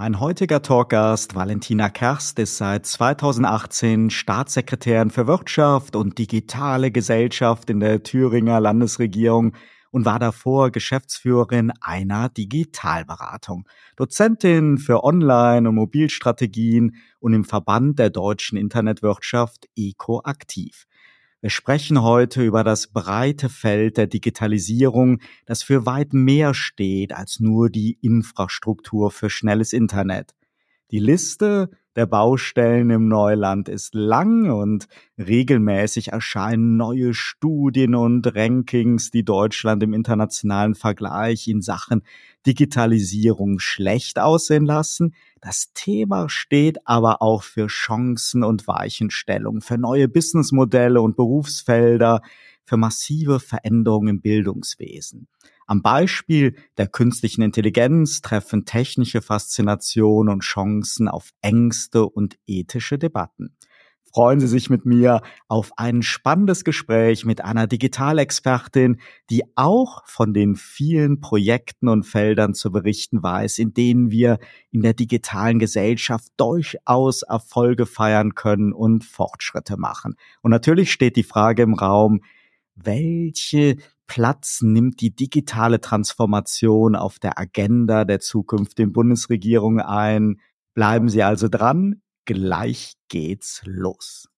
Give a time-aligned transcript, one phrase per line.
[0.00, 7.80] Mein heutiger Talkgast Valentina Kerst ist seit 2018 Staatssekretärin für Wirtschaft und digitale Gesellschaft in
[7.80, 9.52] der Thüringer Landesregierung
[9.90, 18.08] und war davor Geschäftsführerin einer Digitalberatung, Dozentin für Online- und Mobilstrategien und im Verband der
[18.08, 20.86] deutschen Internetwirtschaft ECO aktiv.
[21.42, 27.40] Wir sprechen heute über das breite Feld der Digitalisierung, das für weit mehr steht als
[27.40, 30.34] nur die Infrastruktur für schnelles Internet.
[30.90, 34.86] Die Liste der Baustellen im Neuland ist lang und
[35.18, 42.02] regelmäßig erscheinen neue Studien und Rankings, die Deutschland im internationalen Vergleich in Sachen
[42.46, 45.14] Digitalisierung schlecht aussehen lassen.
[45.40, 52.22] Das Thema steht aber auch für Chancen und Weichenstellung, für neue Businessmodelle und Berufsfelder,
[52.64, 55.26] für massive Veränderungen im Bildungswesen.
[55.70, 63.54] Am Beispiel der künstlichen Intelligenz treffen technische Faszination und Chancen auf Ängste und ethische Debatten.
[64.12, 70.34] Freuen Sie sich mit mir auf ein spannendes Gespräch mit einer Digitalexpertin, die auch von
[70.34, 74.40] den vielen Projekten und Feldern zu berichten weiß, in denen wir
[74.72, 80.16] in der digitalen Gesellschaft durchaus Erfolge feiern können und Fortschritte machen.
[80.42, 82.22] Und natürlich steht die Frage im Raum,
[82.74, 83.76] welche
[84.10, 90.40] Platz nimmt die digitale Transformation auf der Agenda der zukünftigen Bundesregierung ein.
[90.74, 94.28] Bleiben Sie also dran, gleich geht's los.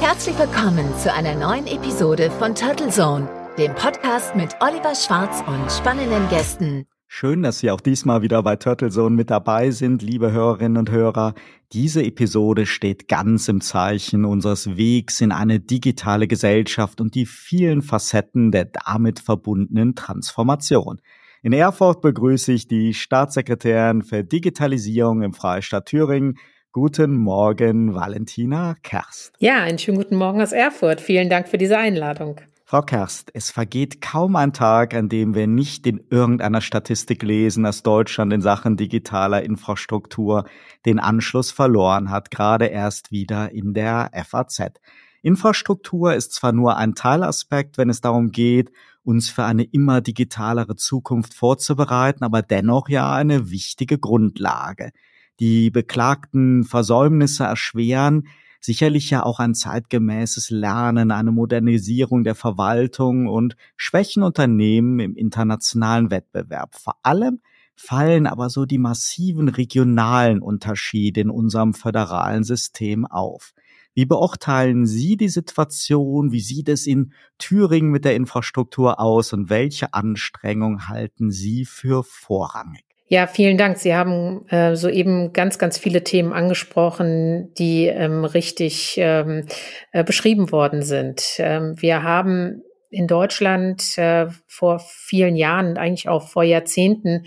[0.00, 3.28] Herzlich willkommen zu einer neuen Episode von Turtle Zone,
[3.58, 6.86] dem Podcast mit Oliver Schwarz und spannenden Gästen.
[7.12, 10.92] Schön, dass Sie auch diesmal wieder bei Turtle Zone mit dabei sind, liebe Hörerinnen und
[10.92, 11.34] Hörer.
[11.72, 17.82] Diese Episode steht ganz im Zeichen unseres Wegs in eine digitale Gesellschaft und die vielen
[17.82, 21.00] Facetten der damit verbundenen Transformation.
[21.42, 26.38] In Erfurt begrüße ich die Staatssekretärin für Digitalisierung im Freistaat Thüringen.
[26.70, 29.32] Guten Morgen, Valentina Kerst.
[29.40, 31.00] Ja, einen schönen guten Morgen aus Erfurt.
[31.00, 32.40] Vielen Dank für diese Einladung.
[32.70, 37.64] Frau Kerst, es vergeht kaum ein Tag, an dem wir nicht in irgendeiner Statistik lesen,
[37.64, 40.44] dass Deutschland in Sachen digitaler Infrastruktur
[40.86, 44.74] den Anschluss verloren hat, gerade erst wieder in der FAZ.
[45.20, 48.70] Infrastruktur ist zwar nur ein Teilaspekt, wenn es darum geht,
[49.02, 54.92] uns für eine immer digitalere Zukunft vorzubereiten, aber dennoch ja eine wichtige Grundlage.
[55.40, 58.28] Die beklagten Versäumnisse erschweren
[58.60, 66.10] sicherlich ja auch ein zeitgemäßes Lernen, eine Modernisierung der Verwaltung und schwächen Unternehmen im internationalen
[66.10, 66.74] Wettbewerb.
[66.74, 67.40] Vor allem
[67.74, 73.52] fallen aber so die massiven regionalen Unterschiede in unserem föderalen System auf.
[73.94, 76.30] Wie beurteilen Sie die Situation?
[76.30, 82.04] Wie sieht es in Thüringen mit der Infrastruktur aus und welche Anstrengungen halten Sie für
[82.04, 82.89] vorrangig?
[83.12, 83.76] Ja, vielen Dank.
[83.78, 89.46] Sie haben äh, soeben ganz, ganz viele Themen angesprochen, die ähm, richtig ähm,
[89.90, 91.34] äh, beschrieben worden sind.
[91.38, 97.26] Ähm, wir haben in Deutschland äh, vor vielen Jahren, eigentlich auch vor Jahrzehnten,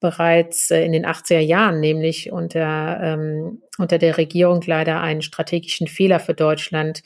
[0.00, 5.86] bereits äh, in den 80er Jahren, nämlich unter, ähm, unter der Regierung leider einen strategischen
[5.86, 7.02] Fehler für Deutschland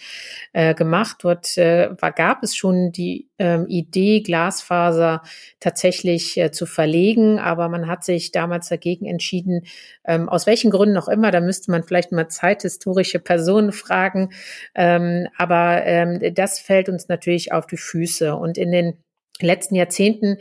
[0.53, 1.19] äh, gemacht.
[1.21, 5.23] Dort äh, war, gab es schon die ähm, Idee, Glasfaser
[5.61, 9.67] tatsächlich äh, zu verlegen, aber man hat sich damals dagegen entschieden,
[10.07, 14.31] ähm, aus welchen Gründen auch immer, da müsste man vielleicht mal zeithistorische Personen fragen,
[14.75, 18.37] ähm, aber ähm, das fällt uns natürlich auf die Füße.
[18.37, 19.04] Und in den
[19.41, 20.39] letzten Jahrzehnten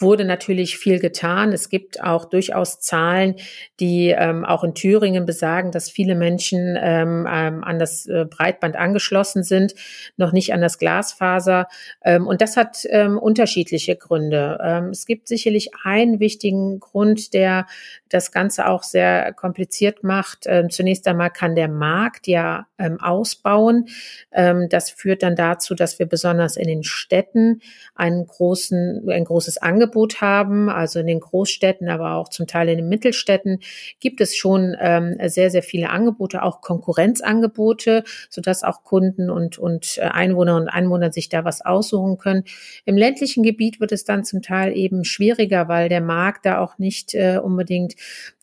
[0.00, 1.52] wurde natürlich viel getan.
[1.52, 3.36] Es gibt auch durchaus Zahlen,
[3.78, 8.74] die ähm, auch in Thüringen besagen, dass viele Menschen ähm, ähm, an das äh, Breitband
[8.74, 9.74] angeschlossen sind,
[10.16, 11.68] noch nicht an das Glasfaser.
[12.02, 14.58] Ähm, und das hat ähm, unterschiedliche Gründe.
[14.64, 17.66] Ähm, es gibt sicherlich einen wichtigen Grund, der
[18.08, 20.46] das Ganze auch sehr kompliziert macht.
[20.70, 22.68] Zunächst einmal kann der Markt ja
[23.00, 23.88] ausbauen.
[24.30, 27.60] Das führt dann dazu, dass wir besonders in den Städten
[27.96, 32.78] einen großen, ein großes Angebot haben, also in den Großstädten, aber auch zum Teil in
[32.78, 33.60] den Mittelstädten,
[34.00, 39.98] gibt es schon ähm, sehr, sehr viele Angebote, auch Konkurrenzangebote, sodass auch Kunden und, und
[39.98, 42.44] äh, Einwohner und Einwohner sich da was aussuchen können.
[42.84, 46.78] Im ländlichen Gebiet wird es dann zum Teil eben schwieriger, weil der Markt da auch
[46.78, 47.94] nicht äh, unbedingt,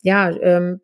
[0.02, 0.80] ja, ähm,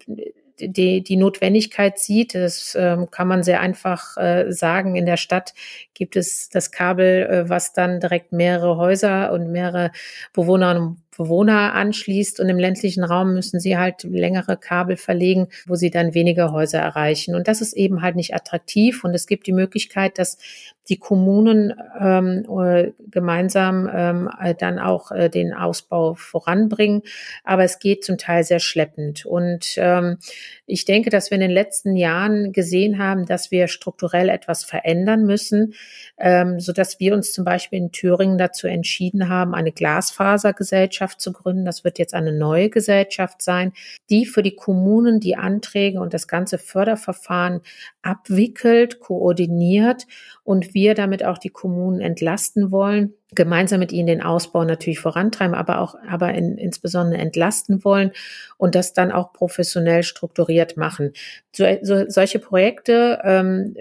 [0.61, 2.35] die, die Notwendigkeit sieht.
[2.35, 4.97] Das ähm, kann man sehr einfach äh, sagen.
[4.97, 5.55] In der Stadt
[5.95, 9.91] gibt es das Kabel, äh, was dann direkt mehrere Häuser und mehrere
[10.33, 12.41] Bewohner und Bewohner anschließt.
[12.41, 16.79] Und im ländlichen Raum müssen sie halt längere Kabel verlegen, wo sie dann weniger Häuser
[16.79, 17.35] erreichen.
[17.35, 19.05] Und das ist eben halt nicht attraktiv.
[19.05, 20.39] Und es gibt die Möglichkeit, dass
[20.89, 27.03] die Kommunen ähm, äh, gemeinsam ähm, dann auch äh, den Ausbau voranbringen.
[27.45, 29.27] Aber es geht zum Teil sehr schleppend.
[29.27, 30.19] Und ähm,
[30.67, 35.25] ich denke, dass wir in den letzten Jahren gesehen haben, dass wir strukturell etwas verändern
[35.25, 35.75] müssen,
[36.19, 41.33] ähm, so dass wir uns zum Beispiel in Thüringen dazu entschieden haben, eine Glasfasergesellschaft zu
[41.33, 41.65] gründen.
[41.65, 43.73] Das wird jetzt eine neue Gesellschaft sein,
[44.11, 47.61] die für die Kommunen die Anträge und das ganze Förderverfahren
[48.03, 50.07] abwickelt, koordiniert
[50.45, 55.57] und wir damit auch die Kommunen entlasten wollen, gemeinsam mit ihnen den Ausbau natürlich vorantreiben,
[55.57, 58.13] aber auch, aber in, insbesondere entlasten wollen
[58.59, 61.13] und das dann auch professionell strukturiert machen.
[61.53, 63.75] So, so, solche Projekte ähm,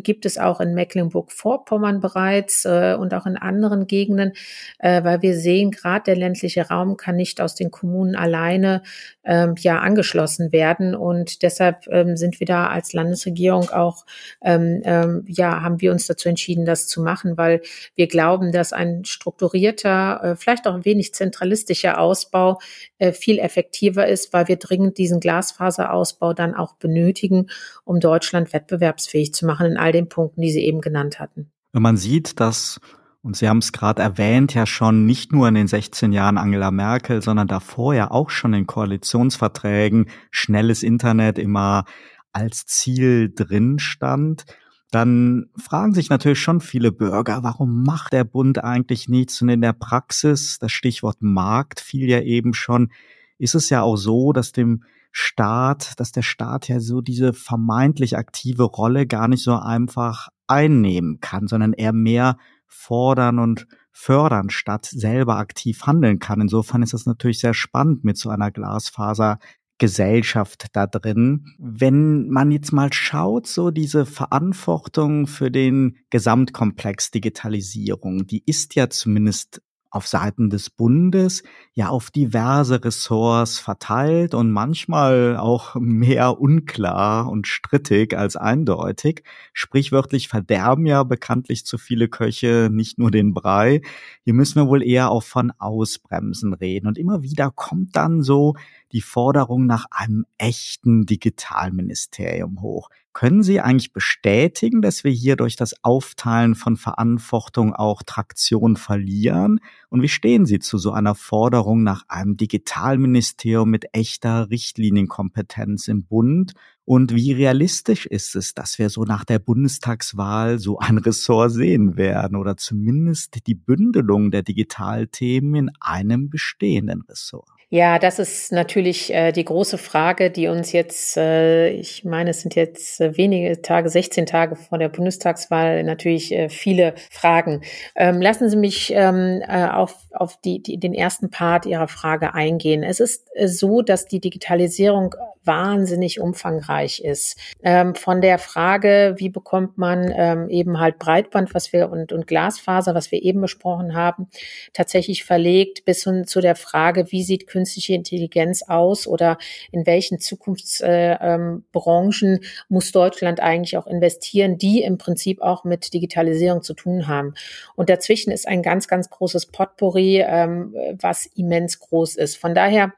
[0.00, 4.32] gibt es auch in Mecklenburg-Vorpommern bereits äh, und auch in anderen Gegenden,
[4.78, 8.82] äh, weil wir sehen, gerade der ländliche Raum kann nicht aus den Kommunen alleine
[9.24, 10.94] ähm, ja angeschlossen werden.
[10.94, 14.04] Und deshalb ähm, sind wir da als Landesregierung auch
[14.42, 17.60] ähm, ähm, ja haben wir uns dazu entschieden, das zu machen, weil
[17.94, 22.58] wir glauben, dass ein strukturierter, äh, vielleicht auch ein wenig zentralistischer Ausbau
[22.98, 27.48] äh, viel effektiver ist, weil wir dringend diesen Glasfaserausbau dann auch benötigen,
[27.84, 31.50] um Deutschland wettbewerbsfähig zu machen in all den Punkten, die Sie eben genannt hatten.
[31.72, 32.80] Wenn man sieht, dass
[33.22, 36.72] und Sie haben es gerade erwähnt, ja schon nicht nur in den 16 Jahren Angela
[36.72, 41.84] Merkel, sondern davor ja auch schon in Koalitionsverträgen schnelles Internet immer
[42.32, 44.44] als Ziel drin stand.
[44.90, 49.40] Dann fragen sich natürlich schon viele Bürger, warum macht der Bund eigentlich nichts?
[49.40, 52.90] Und in der Praxis, das Stichwort Markt fiel ja eben schon,
[53.38, 54.82] ist es ja auch so, dass dem
[55.12, 61.20] Staat, dass der Staat ja so diese vermeintlich aktive Rolle gar nicht so einfach einnehmen
[61.20, 66.40] kann, sondern eher mehr fordern und fördern, statt selber aktiv handeln kann.
[66.40, 69.38] Insofern ist es natürlich sehr spannend mit so einer Glasfaser
[69.78, 71.44] Gesellschaft da drin.
[71.58, 78.88] Wenn man jetzt mal schaut, so diese Verantwortung für den Gesamtkomplex Digitalisierung, die ist ja
[78.90, 79.60] zumindest
[79.92, 81.42] auf Seiten des Bundes
[81.74, 89.22] ja auf diverse Ressorts verteilt und manchmal auch mehr unklar und strittig als eindeutig.
[89.52, 93.82] Sprichwörtlich verderben ja bekanntlich zu viele Köche nicht nur den Brei.
[94.24, 96.86] Hier müssen wir wohl eher auch von Ausbremsen reden.
[96.86, 98.54] Und immer wieder kommt dann so
[98.92, 102.88] die Forderung nach einem echten Digitalministerium hoch.
[103.12, 109.60] Können Sie eigentlich bestätigen, dass wir hier durch das Aufteilen von Verantwortung auch Traktion verlieren?
[109.90, 116.04] Und wie stehen Sie zu so einer Forderung nach einem Digitalministerium mit echter Richtlinienkompetenz im
[116.04, 116.54] Bund?
[116.84, 121.96] Und wie realistisch ist es, dass wir so nach der Bundestagswahl so ein Ressort sehen
[121.96, 127.61] werden oder zumindest die Bündelung der Digitalthemen in einem bestehenden Ressort?
[127.74, 132.42] Ja, das ist natürlich äh, die große Frage, die uns jetzt, äh, ich meine, es
[132.42, 137.62] sind jetzt äh, wenige Tage, 16 Tage vor der Bundestagswahl, natürlich äh, viele Fragen.
[137.96, 142.34] Ähm, lassen Sie mich ähm, äh, auf, auf die, die, den ersten Part Ihrer Frage
[142.34, 142.82] eingehen.
[142.82, 145.14] Es ist äh, so, dass die Digitalisierung
[145.44, 147.36] wahnsinnig umfangreich ist.
[147.62, 152.26] Ähm, von der Frage, wie bekommt man ähm, eben halt Breitband, was wir und, und
[152.26, 154.28] Glasfaser, was wir eben besprochen haben,
[154.72, 159.38] tatsächlich verlegt, bis hin zu der Frage, wie sieht künstliche Intelligenz aus oder
[159.70, 165.94] in welchen Zukunftsbranchen äh, ähm, muss Deutschland eigentlich auch investieren, die im Prinzip auch mit
[165.94, 167.34] Digitalisierung zu tun haben.
[167.76, 172.36] Und dazwischen ist ein ganz, ganz großes Potpourri, ähm, was immens groß ist.
[172.36, 172.92] Von daher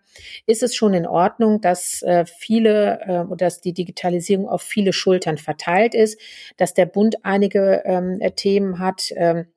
[0.47, 5.37] ist es schon in Ordnung, dass äh, viele, äh, dass die Digitalisierung auf viele Schultern
[5.37, 6.19] verteilt ist,
[6.57, 9.13] dass der Bund einige ähm, Themen hat.
[9.15, 9.49] Ähm,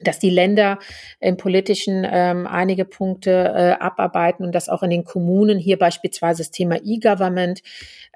[0.00, 0.78] dass die Länder
[1.20, 6.42] im politischen ähm, einige Punkte äh, abarbeiten und dass auch in den Kommunen hier beispielsweise
[6.42, 7.62] das Thema E-Government,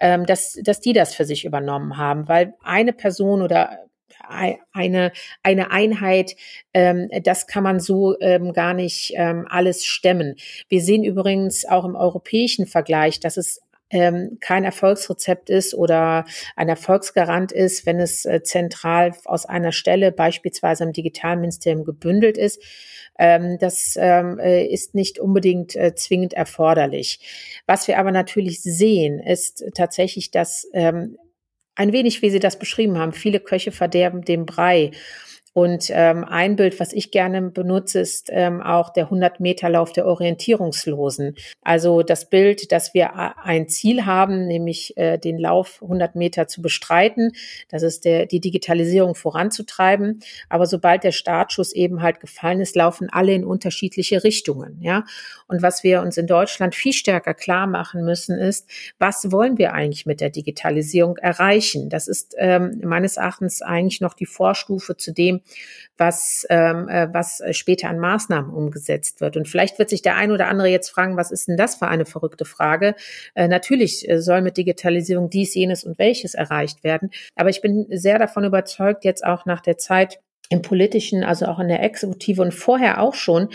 [0.00, 3.78] ähm, dass, dass die das für sich übernommen haben, weil eine Person oder
[4.72, 6.36] eine, eine Einheit,
[6.74, 10.36] ähm, das kann man so ähm, gar nicht ähm, alles stemmen.
[10.68, 13.60] Wir sehen übrigens auch im europäischen Vergleich, dass es
[13.90, 16.24] ähm, kein Erfolgsrezept ist oder
[16.56, 22.62] ein Erfolgsgarant ist, wenn es äh, zentral aus einer Stelle, beispielsweise im Digitalministerium, gebündelt ist.
[23.18, 27.62] Ähm, das ähm, äh, ist nicht unbedingt äh, zwingend erforderlich.
[27.66, 31.18] Was wir aber natürlich sehen, ist tatsächlich, dass ähm,
[31.74, 34.90] ein wenig, wie Sie das beschrieben haben, viele Köche verderben dem Brei.
[35.52, 41.34] Und ähm, ein Bild, was ich gerne benutze, ist ähm, auch der 100-Meter-Lauf der Orientierungslosen.
[41.62, 46.62] Also das Bild, dass wir ein Ziel haben, nämlich äh, den Lauf 100 Meter zu
[46.62, 47.32] bestreiten.
[47.68, 50.20] Das ist der, die Digitalisierung voranzutreiben.
[50.48, 54.80] Aber sobald der Startschuss eben halt gefallen ist, laufen alle in unterschiedliche Richtungen.
[54.80, 55.04] Ja.
[55.48, 59.72] Und was wir uns in Deutschland viel stärker klar machen müssen, ist, was wollen wir
[59.72, 61.88] eigentlich mit der Digitalisierung erreichen?
[61.90, 65.39] Das ist ähm, meines Erachtens eigentlich noch die Vorstufe zu dem,
[65.96, 69.36] was, ähm, äh, was später an Maßnahmen umgesetzt wird.
[69.36, 71.88] Und vielleicht wird sich der ein oder andere jetzt fragen, was ist denn das für
[71.88, 72.94] eine verrückte Frage?
[73.34, 77.10] Äh, natürlich äh, soll mit Digitalisierung dies, jenes und welches erreicht werden.
[77.36, 80.20] Aber ich bin sehr davon überzeugt, jetzt auch nach der Zeit,
[80.50, 83.50] im politischen, also auch in der Exekutive und vorher auch schon,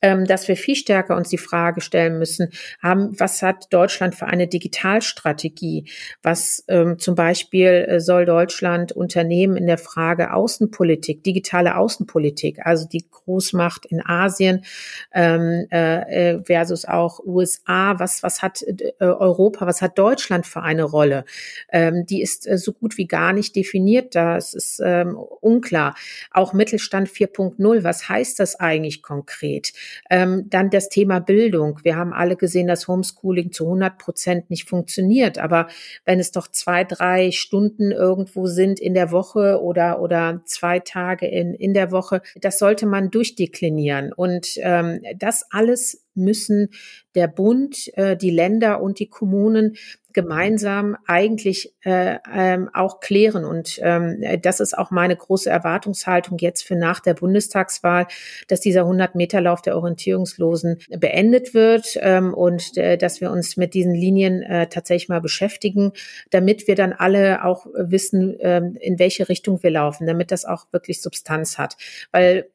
[0.00, 2.48] ähm, dass wir viel stärker uns die Frage stellen müssen,
[2.82, 5.90] haben, was hat Deutschland für eine Digitalstrategie?
[6.22, 12.88] Was ähm, zum Beispiel äh, soll Deutschland unternehmen in der Frage Außenpolitik, digitale Außenpolitik, also
[12.88, 14.64] die Großmacht in Asien
[15.12, 20.62] ähm, äh, äh versus auch USA, was, was hat äh, Europa, was hat Deutschland für
[20.62, 21.26] eine Rolle?
[21.70, 25.94] Ähm, die ist äh, so gut wie gar nicht definiert, das ist ähm, unklar
[26.38, 27.84] auch Mittelstand 4.0.
[27.84, 29.72] Was heißt das eigentlich konkret?
[30.08, 31.80] Ähm, dann das Thema Bildung.
[31.82, 35.38] Wir haben alle gesehen, dass Homeschooling zu 100 Prozent nicht funktioniert.
[35.38, 35.66] Aber
[36.04, 41.26] wenn es doch zwei, drei Stunden irgendwo sind in der Woche oder, oder zwei Tage
[41.26, 44.12] in, in der Woche, das sollte man durchdeklinieren.
[44.12, 46.70] Und ähm, das alles müssen
[47.14, 49.76] der Bund, äh, die Länder und die Kommunen
[50.18, 53.44] gemeinsam eigentlich äh, ähm, auch klären.
[53.44, 58.08] Und ähm, das ist auch meine große Erwartungshaltung jetzt für nach der Bundestagswahl,
[58.48, 63.94] dass dieser 100-Meter-Lauf der Orientierungslosen beendet wird ähm, und äh, dass wir uns mit diesen
[63.94, 65.92] Linien äh, tatsächlich mal beschäftigen,
[66.30, 70.66] damit wir dann alle auch wissen, äh, in welche Richtung wir laufen, damit das auch
[70.72, 71.76] wirklich Substanz hat.
[72.10, 72.50] Weil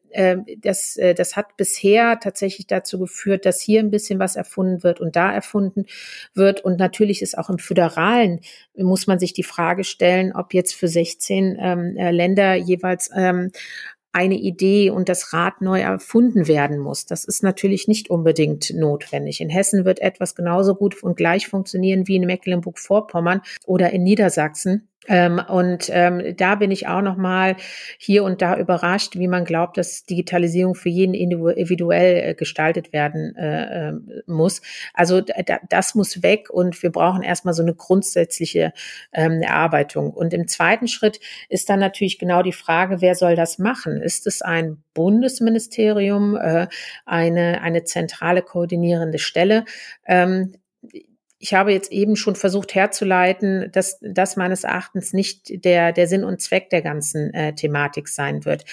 [0.58, 5.00] das, äh, das hat bisher tatsächlich dazu geführt, dass hier ein bisschen was erfunden wird
[5.00, 5.86] und da erfunden
[6.34, 6.64] wird.
[6.64, 8.40] Und natürlich ist auch im Föderalen,
[8.76, 13.50] muss man sich die Frage stellen, ob jetzt für 16 ähm, äh, Länder jeweils ähm,
[14.14, 17.04] eine Idee und das Rad neu erfunden werden muss.
[17.04, 19.40] Das ist natürlich nicht unbedingt notwendig.
[19.40, 24.88] In Hessen wird etwas genauso gut und gleich funktionieren wie in Mecklenburg-Vorpommern oder in Niedersachsen.
[25.06, 27.56] Ähm, und ähm, da bin ich auch noch mal
[27.98, 33.36] hier und da überrascht, wie man glaubt, dass Digitalisierung für jeden individuell äh, gestaltet werden
[33.36, 33.92] äh, äh,
[34.26, 34.62] muss.
[34.94, 38.72] Also da, das muss weg und wir brauchen erstmal so eine grundsätzliche
[39.12, 40.10] ähm, Erarbeitung.
[40.10, 44.00] Und im zweiten Schritt ist dann natürlich genau die Frage, wer soll das machen?
[44.00, 46.68] Ist es ein Bundesministerium, äh,
[47.04, 49.64] eine, eine zentrale koordinierende Stelle?
[50.06, 50.52] Ähm,
[51.44, 56.24] ich habe jetzt eben schon versucht herzuleiten, dass das meines Erachtens nicht der, der Sinn
[56.24, 58.64] und Zweck der ganzen äh, Thematik sein wird.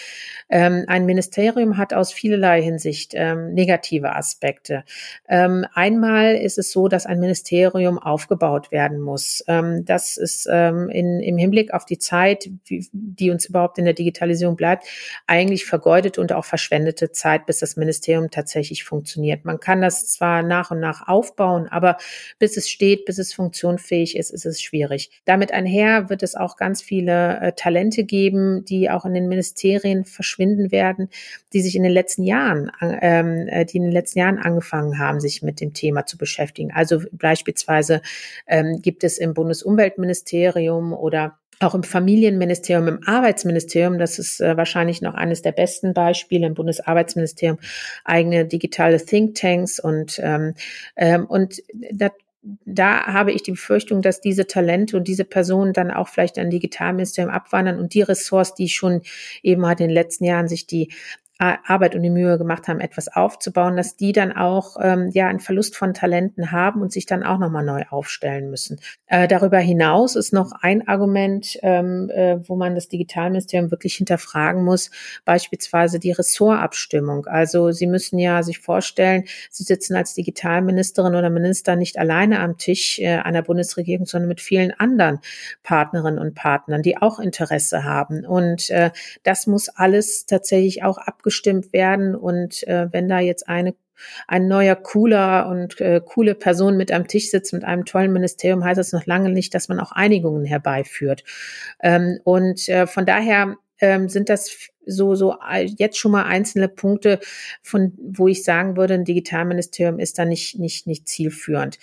[0.49, 4.85] Ähm, ein Ministerium hat aus vielerlei Hinsicht ähm, negative Aspekte.
[5.27, 9.43] Ähm, einmal ist es so, dass ein Ministerium aufgebaut werden muss.
[9.49, 13.85] Ähm, das ist ähm, in, im Hinblick auf die Zeit, wie, die uns überhaupt in
[13.85, 14.85] der Digitalisierung bleibt,
[15.27, 19.43] eigentlich vergeudete und auch verschwendete Zeit, bis das Ministerium tatsächlich funktioniert.
[19.43, 21.97] Man kann das zwar nach und nach aufbauen, aber
[22.39, 25.09] bis es es steht, bis es funktionsfähig ist, ist es schwierig.
[25.25, 30.05] Damit einher wird es auch ganz viele äh, Talente geben, die auch in den Ministerien
[30.05, 31.09] verschwinden werden,
[31.53, 35.19] die sich in den letzten Jahren, ähm, äh, die in den letzten Jahren angefangen haben,
[35.19, 36.71] sich mit dem Thema zu beschäftigen.
[36.71, 38.01] Also beispielsweise
[38.47, 45.01] ähm, gibt es im Bundesumweltministerium oder auch im Familienministerium, im Arbeitsministerium, das ist äh, wahrscheinlich
[45.01, 47.59] noch eines der besten Beispiele im Bundesarbeitsministerium,
[48.03, 50.55] eigene digitale Thinktanks und ähm,
[50.95, 52.09] ähm, und da
[52.43, 56.49] da habe ich die Befürchtung, dass diese Talente und diese Personen dann auch vielleicht an
[56.49, 59.01] Digitalministerium abwandern und die Ressorts, die schon
[59.43, 60.91] eben halt in den letzten Jahren sich die
[61.41, 65.39] Arbeit und die Mühe gemacht haben, etwas aufzubauen, dass die dann auch ähm, ja einen
[65.39, 68.79] Verlust von Talenten haben und sich dann auch nochmal neu aufstellen müssen.
[69.07, 74.63] Äh, darüber hinaus ist noch ein Argument, ähm, äh, wo man das Digitalministerium wirklich hinterfragen
[74.63, 74.91] muss,
[75.25, 77.25] beispielsweise die Ressortabstimmung.
[77.25, 82.59] Also Sie müssen ja sich vorstellen, Sie sitzen als Digitalministerin oder Minister nicht alleine am
[82.59, 85.19] Tisch äh, einer Bundesregierung, sondern mit vielen anderen
[85.63, 88.27] Partnerinnen und Partnern, die auch Interesse haben.
[88.27, 88.91] Und äh,
[89.23, 92.15] das muss alles tatsächlich auch abgestimmt abgestimmt werden.
[92.15, 93.75] Und äh, wenn da jetzt eine
[94.27, 98.63] ein neuer cooler und äh, coole Person mit am Tisch sitzt mit einem tollen Ministerium,
[98.65, 101.23] heißt das noch lange nicht, dass man auch Einigungen herbeiführt.
[101.83, 105.35] Ähm, und äh, von daher ähm, sind das so so
[105.77, 107.19] jetzt schon mal einzelne Punkte,
[107.61, 111.77] von wo ich sagen würde, ein Digitalministerium ist da nicht nicht nicht zielführend.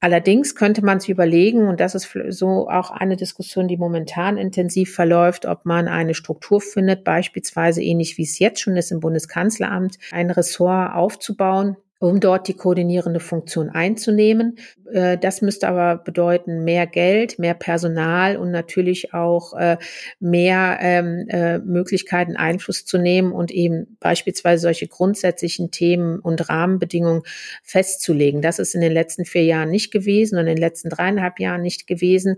[0.00, 4.94] Allerdings könnte man sich überlegen, und das ist so auch eine Diskussion, die momentan intensiv
[4.94, 9.98] verläuft, ob man eine Struktur findet, beispielsweise ähnlich wie es jetzt schon ist im Bundeskanzleramt,
[10.12, 14.58] ein Ressort aufzubauen, um dort die koordinierende Funktion einzunehmen.
[14.92, 19.78] Äh, das müsste aber bedeuten mehr Geld, mehr Personal und natürlich auch äh,
[20.20, 27.22] mehr ähm, äh, Möglichkeiten, Einfluss zu nehmen und eben beispielsweise solche grundsätzlichen Themen und Rahmenbedingungen
[27.62, 28.42] festzulegen.
[28.42, 31.62] Das ist in den letzten vier Jahren nicht gewesen und in den letzten dreieinhalb Jahren
[31.62, 32.36] nicht gewesen.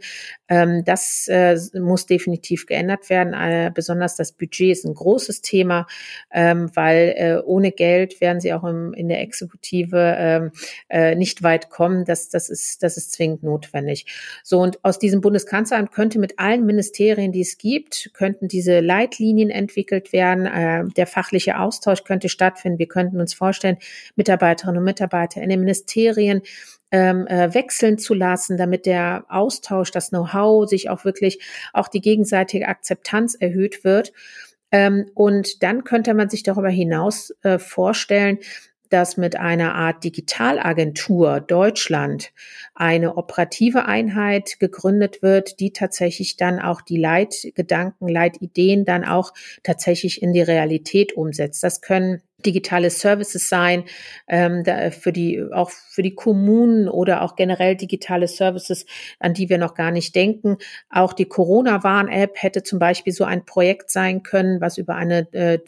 [0.48, 1.28] Ähm, das
[1.74, 3.72] muss definitiv geändert werden.
[3.74, 5.86] Besonders das Budget ist ein großes Thema,
[6.32, 10.50] ähm, weil ohne Geld werden sie auch in der Exekutive Exekutive ähm,
[10.88, 12.04] äh, nicht weit kommen.
[12.04, 14.06] Das, das, ist, das ist zwingend notwendig.
[14.42, 19.50] So, und aus diesem Bundeskanzleramt könnte mit allen Ministerien, die es gibt, könnten diese Leitlinien
[19.50, 20.46] entwickelt werden.
[20.46, 22.78] Äh, der fachliche Austausch könnte stattfinden.
[22.78, 23.78] Wir könnten uns vorstellen,
[24.16, 26.42] Mitarbeiterinnen und Mitarbeiter in den Ministerien
[26.90, 31.38] ähm, äh, wechseln zu lassen, damit der Austausch, das Know-how, sich auch wirklich
[31.74, 34.12] auch die gegenseitige Akzeptanz erhöht wird.
[34.70, 38.38] Ähm, und dann könnte man sich darüber hinaus äh, vorstellen,
[38.90, 42.32] dass mit einer Art Digitalagentur Deutschland
[42.74, 50.22] eine operative Einheit gegründet wird, die tatsächlich dann auch die Leitgedanken, Leitideen dann auch tatsächlich
[50.22, 51.62] in die Realität umsetzt.
[51.62, 53.84] Das können digitale Services sein,
[54.28, 58.86] ähm, da für die, auch für die Kommunen oder auch generell digitale Services,
[59.18, 60.56] an die wir noch gar nicht denken.
[60.88, 65.58] Auch die Corona-Warn-App hätte zum Beispiel so ein Projekt sein können, was über eine äh,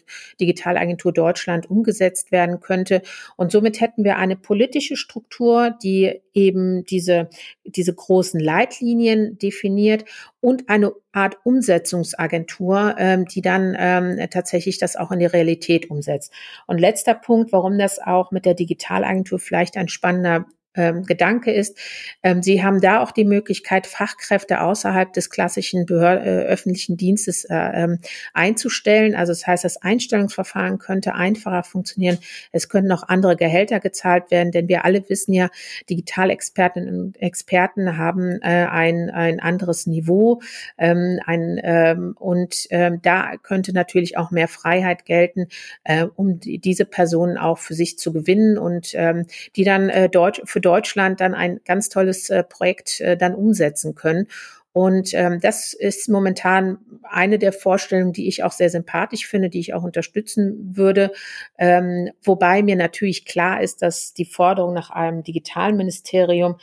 [0.41, 3.03] Digitalagentur Deutschland umgesetzt werden könnte.
[3.37, 7.29] Und somit hätten wir eine politische Struktur, die eben diese,
[7.65, 10.05] diese großen Leitlinien definiert
[10.40, 16.32] und eine Art Umsetzungsagentur, ähm, die dann ähm, tatsächlich das auch in die Realität umsetzt.
[16.66, 21.77] Und letzter Punkt, warum das auch mit der Digitalagentur vielleicht ein spannender ähm, Gedanke ist.
[22.23, 27.45] Ähm, Sie haben da auch die Möglichkeit, Fachkräfte außerhalb des klassischen Behör äh, öffentlichen Dienstes
[27.45, 27.99] äh, ähm,
[28.35, 29.15] einzustellen.
[29.15, 32.19] Also das heißt, das Einstellungsverfahren könnte einfacher funktionieren.
[32.53, 35.50] Es könnten auch andere Gehälter gezahlt werden, denn wir alle wissen ja,
[35.89, 40.41] Digitalexpertinnen und Experten haben äh, ein, ein anderes Niveau.
[40.79, 45.49] Ähm, ein, ähm, und ähm, da könnte natürlich auch mehr Freiheit gelten,
[45.85, 50.09] äh, um die, diese Personen auch für sich zu gewinnen und ähm, die dann äh,
[50.09, 54.26] Deutsch für für Deutschland dann ein ganz tolles äh, Projekt äh, dann umsetzen können.
[54.73, 59.59] Und ähm, das ist momentan eine der Vorstellungen, die ich auch sehr sympathisch finde, die
[59.59, 61.12] ich auch unterstützen würde.
[61.59, 66.56] Ähm, wobei mir natürlich klar ist, dass die Forderung nach einem Digitalministerium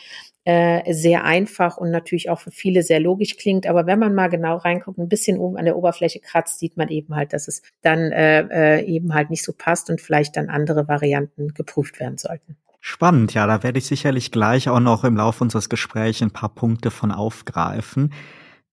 [0.45, 3.67] äh, sehr einfach und natürlich auch für viele sehr logisch klingt.
[3.67, 6.87] Aber wenn man mal genau reinguckt, ein bisschen oben an der Oberfläche kratzt, sieht man
[6.87, 10.49] eben halt, dass es dann äh, äh, eben halt nicht so passt und vielleicht dann
[10.49, 12.55] andere Varianten geprüft werden sollten.
[12.89, 16.55] Spannend, ja, da werde ich sicherlich gleich auch noch im Laufe unseres Gesprächs ein paar
[16.55, 18.13] Punkte von aufgreifen.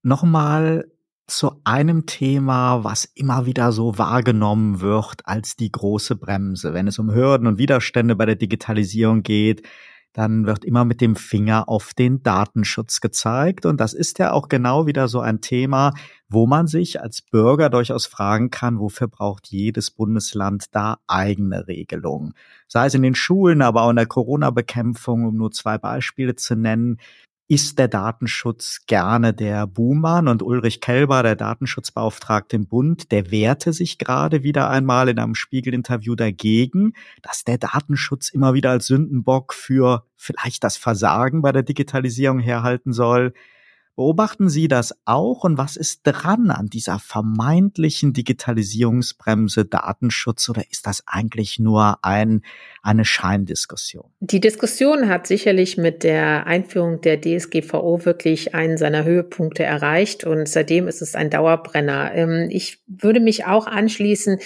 [0.05, 0.85] Nochmal
[1.27, 6.73] zu einem Thema, was immer wieder so wahrgenommen wird als die große Bremse.
[6.73, 9.67] Wenn es um Hürden und Widerstände bei der Digitalisierung geht,
[10.15, 13.67] dann wird immer mit dem Finger auf den Datenschutz gezeigt.
[13.67, 15.93] Und das ist ja auch genau wieder so ein Thema,
[16.29, 22.35] wo man sich als Bürger durchaus fragen kann, wofür braucht jedes Bundesland da eigene Regelungen?
[22.69, 26.55] Sei es in den Schulen, aber auch in der Corona-Bekämpfung, um nur zwei Beispiele zu
[26.55, 26.99] nennen
[27.47, 33.73] ist der Datenschutz gerne der Buhmann und Ulrich Kelber, der Datenschutzbeauftragte im Bund, der wehrte
[33.73, 39.53] sich gerade wieder einmal in einem Spiegel-Interview dagegen, dass der Datenschutz immer wieder als Sündenbock
[39.53, 43.35] für vielleicht das Versagen bei der Digitalisierung herhalten soll.
[43.97, 50.89] Beobachten Sie das auch und was ist dran an dieser vermeintlichen Digitalisierungsbremse Datenschutz oder ist
[50.89, 52.43] das eigentlich nur ein,
[52.83, 54.11] eine Scheindiskussion?
[54.19, 60.49] Die Diskussion hat sicherlich mit der Einführung der DSGVO wirklich einen seiner Höhepunkte erreicht und
[60.49, 62.13] seitdem ist es ein Dauerbrenner.
[62.15, 64.41] Ähm, ich würde mich auch anschließen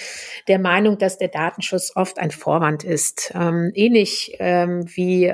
[0.47, 3.31] der Meinung, dass der Datenschutz oft ein Vorwand ist.
[3.33, 5.33] Ähm, ähnlich ähm, wie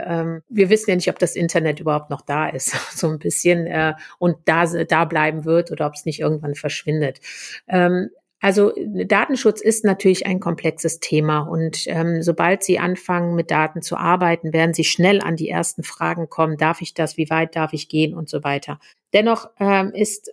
[0.50, 2.76] wir wissen ja nicht, ob das Internet überhaupt noch da ist.
[2.96, 7.20] So ein bisschen äh, und da, da bleiben wird oder ob es nicht irgendwann verschwindet.
[7.68, 8.10] Ähm,
[8.42, 13.98] also Datenschutz ist natürlich ein komplexes Thema und ähm, sobald Sie anfangen, mit Daten zu
[13.98, 17.74] arbeiten, werden Sie schnell an die ersten Fragen kommen, darf ich das, wie weit darf
[17.74, 18.80] ich gehen und so weiter.
[19.14, 20.32] Dennoch ähm, ist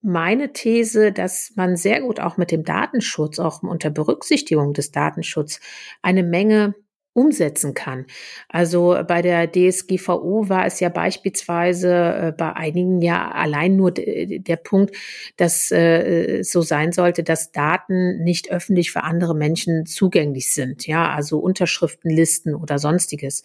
[0.00, 5.60] meine These, dass man sehr gut auch mit dem Datenschutz, auch unter Berücksichtigung des Datenschutzes,
[6.02, 6.74] eine Menge
[7.14, 8.06] umsetzen kann.
[8.48, 14.56] Also bei der DSGVO war es ja beispielsweise äh, bei einigen ja allein nur der
[14.56, 14.94] Punkt,
[15.36, 20.86] dass äh, so sein sollte, dass Daten nicht öffentlich für andere Menschen zugänglich sind.
[20.86, 23.44] Ja, also Unterschriftenlisten oder sonstiges.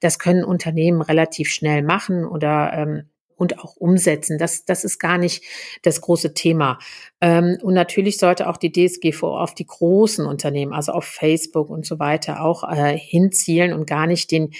[0.00, 3.09] Das können Unternehmen relativ schnell machen oder ähm,
[3.40, 4.36] und auch umsetzen.
[4.36, 5.42] Das, das ist gar nicht
[5.82, 6.78] das große Thema.
[7.22, 11.86] Ähm, und natürlich sollte auch die DSGVO auf die großen Unternehmen, also auf Facebook und
[11.86, 14.50] so weiter, auch äh, hinzielen und gar nicht den,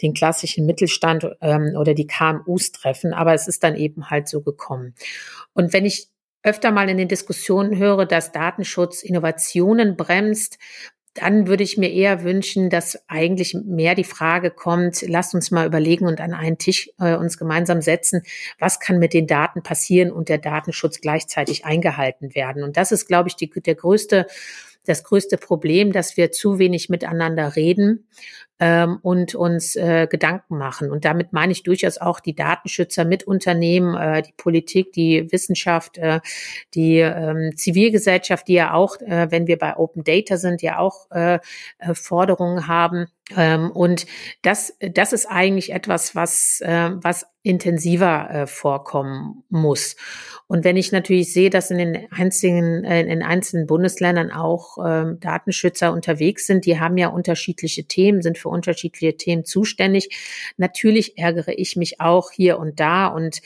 [0.00, 3.12] den klassischen Mittelstand ähm, oder die KMUs treffen.
[3.12, 4.94] Aber es ist dann eben halt so gekommen.
[5.52, 6.08] Und wenn ich
[6.42, 10.56] öfter mal in den Diskussionen höre, dass Datenschutz Innovationen bremst,
[11.14, 15.66] dann würde ich mir eher wünschen, dass eigentlich mehr die Frage kommt, lasst uns mal
[15.66, 18.22] überlegen und an einen Tisch äh, uns gemeinsam setzen,
[18.58, 22.62] was kann mit den Daten passieren und der Datenschutz gleichzeitig eingehalten werden.
[22.62, 24.26] Und das ist, glaube ich, die, der größte
[24.86, 28.08] das größte Problem, dass wir zu wenig miteinander reden
[28.60, 30.90] ähm, und uns äh, Gedanken machen.
[30.90, 35.96] Und damit meine ich durchaus auch die Datenschützer mit Unternehmen, äh, die Politik, die Wissenschaft,
[35.98, 36.20] äh,
[36.74, 41.10] die ähm, Zivilgesellschaft, die ja auch, äh, wenn wir bei Open Data sind, ja auch
[41.10, 41.38] äh,
[41.78, 43.06] äh Forderungen haben.
[43.36, 44.06] Ähm, und
[44.42, 49.96] das, das ist eigentlich etwas, was, äh, was intensiver äh, vorkommen muss.
[50.46, 55.18] Und wenn ich natürlich sehe, dass in den einzigen, äh, in einzelnen Bundesländern auch ähm,
[55.20, 60.10] Datenschützer unterwegs sind, die haben ja unterschiedliche Themen, sind für unterschiedliche Themen zuständig.
[60.56, 63.40] Natürlich ärgere ich mich auch hier und da und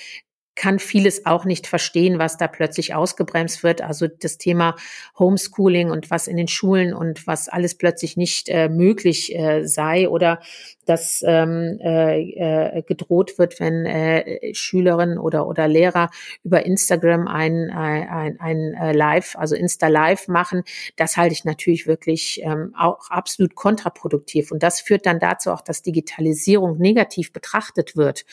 [0.55, 3.83] kann vieles auch nicht verstehen, was da plötzlich ausgebremst wird.
[3.83, 4.77] Also das Thema
[5.19, 10.09] Homeschooling und was in den Schulen und was alles plötzlich nicht äh, möglich äh, sei
[10.09, 10.41] oder
[10.85, 16.11] dass ähm, äh, äh, gedroht wird, wenn äh, Schülerinnen oder oder Lehrer
[16.43, 20.63] über Instagram ein ein, ein äh, Live, also Insta Live machen.
[20.97, 25.61] Das halte ich natürlich wirklich ähm, auch absolut kontraproduktiv und das führt dann dazu auch,
[25.61, 28.25] dass Digitalisierung negativ betrachtet wird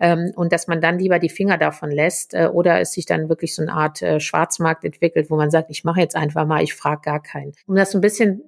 [0.00, 3.28] ähm, und dass man dann lieber die Finger davon lässt äh, oder es sich dann
[3.28, 6.62] wirklich so eine Art äh, Schwarzmarkt entwickelt, wo man sagt, ich mache jetzt einfach mal,
[6.62, 7.52] ich frage gar keinen.
[7.66, 8.42] Um das so ein bisschen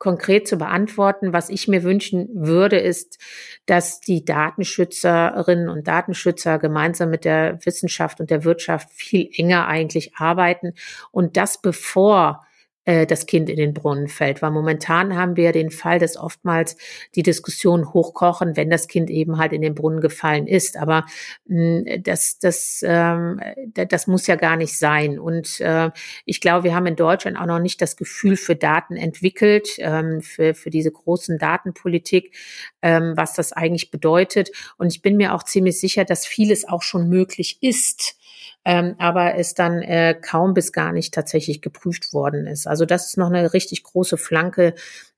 [0.00, 1.32] konkret zu beantworten.
[1.32, 3.18] Was ich mir wünschen würde, ist,
[3.66, 10.16] dass die Datenschützerinnen und Datenschützer gemeinsam mit der Wissenschaft und der Wirtschaft viel enger eigentlich
[10.16, 10.72] arbeiten
[11.12, 12.44] und das bevor
[12.84, 14.42] äh, das Kind in den Brunnen fällt.
[14.42, 16.76] Weil momentan haben wir den Fall, dass oftmals
[17.14, 20.76] die Diskussionen hochkochen, wenn das Kind eben halt in den Brunnen gefallen ist.
[20.76, 21.04] Aber
[21.46, 23.40] mh, hm, das, das, ähm,
[23.74, 25.18] das muss ja gar nicht sein.
[25.18, 25.90] Und äh,
[26.24, 30.22] ich glaube, wir haben in Deutschland auch noch nicht das Gefühl für Daten entwickelt, ähm,
[30.22, 32.34] für, für diese großen Datenpolitik,
[32.82, 34.50] ähm, was das eigentlich bedeutet.
[34.78, 38.16] Und ich bin mir auch ziemlich sicher, dass vieles auch schon möglich ist
[38.64, 42.66] ähm, aber es dann äh, kaum bis gar nicht tatsächlich geprüft worden ist.
[42.66, 44.74] Also das ist noch eine richtig große Flanke,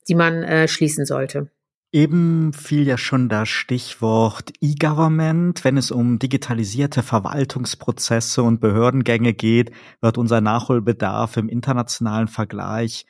[0.09, 1.50] die man äh, schließen sollte.
[1.94, 5.62] Eben fiel ja schon das Stichwort E-Government.
[5.62, 13.05] Wenn es um digitalisierte Verwaltungsprozesse und Behördengänge geht, wird unser Nachholbedarf im internationalen Vergleich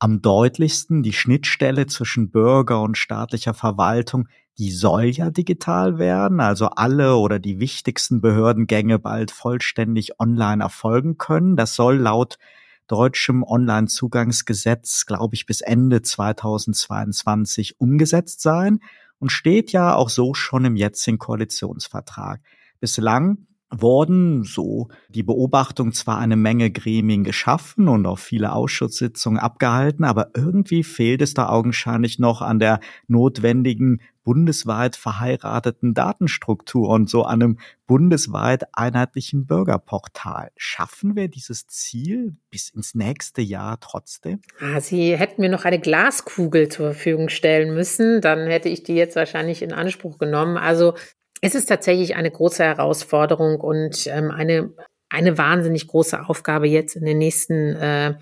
[0.00, 1.04] am deutlichsten.
[1.04, 4.26] Die Schnittstelle zwischen Bürger und staatlicher Verwaltung
[4.58, 11.18] die soll ja digital werden, also alle oder die wichtigsten Behördengänge bald vollständig online erfolgen
[11.18, 11.56] können.
[11.56, 12.38] Das soll laut
[12.86, 18.80] deutschem Online-Zugangsgesetz, glaube ich, bis Ende 2022 umgesetzt sein
[19.18, 22.40] und steht ja auch so schon im jetzigen Koalitionsvertrag.
[22.78, 23.46] Bislang
[23.80, 30.30] wurden, so die Beobachtung, zwar eine Menge Gremien geschaffen und auch viele Ausschusssitzungen abgehalten, aber
[30.34, 37.58] irgendwie fehlt es da augenscheinlich noch an der notwendigen bundesweit verheirateten Datenstruktur und so einem
[37.86, 40.50] bundesweit einheitlichen Bürgerportal.
[40.56, 44.40] Schaffen wir dieses Ziel bis ins nächste Jahr trotzdem?
[44.60, 48.94] Ah, Sie hätten mir noch eine Glaskugel zur Verfügung stellen müssen, dann hätte ich die
[48.94, 50.56] jetzt wahrscheinlich in Anspruch genommen.
[50.56, 50.94] Also
[51.40, 54.72] es ist tatsächlich eine große Herausforderung und ähm, eine,
[55.14, 58.14] eine wahnsinnig große Aufgabe jetzt in den nächsten äh,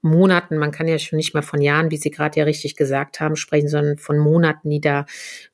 [0.00, 0.56] Monaten.
[0.56, 3.36] Man kann ja schon nicht mal von Jahren, wie Sie gerade ja richtig gesagt haben,
[3.36, 5.04] sprechen, sondern von Monaten, die da,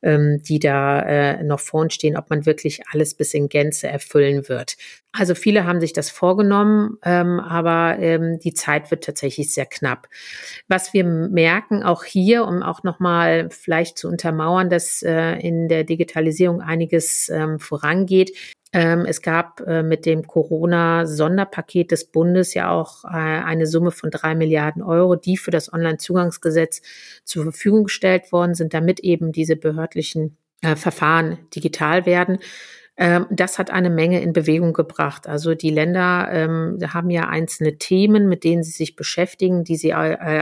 [0.03, 4.49] ähm, die da äh, noch uns stehen, ob man wirklich alles bis in Gänze erfüllen
[4.49, 4.77] wird.
[5.13, 10.09] Also viele haben sich das vorgenommen, ähm, aber ähm, die Zeit wird tatsächlich sehr knapp.
[10.69, 15.85] Was wir merken, auch hier, um auch nochmal vielleicht zu untermauern, dass äh, in der
[15.85, 18.33] Digitalisierung einiges ähm, vorangeht,
[19.07, 24.35] es gab äh, mit dem Corona-Sonderpaket des Bundes ja auch äh, eine Summe von drei
[24.35, 26.83] Milliarden Euro, die für das Onlinezugangsgesetz
[27.25, 32.39] zur Verfügung gestellt worden sind, damit eben diese behördlichen äh, Verfahren digital werden.
[32.97, 35.29] Ähm, das hat eine Menge in Bewegung gebracht.
[35.29, 39.95] Also die Länder ähm, haben ja einzelne Themen, mit denen sie sich beschäftigen, die sie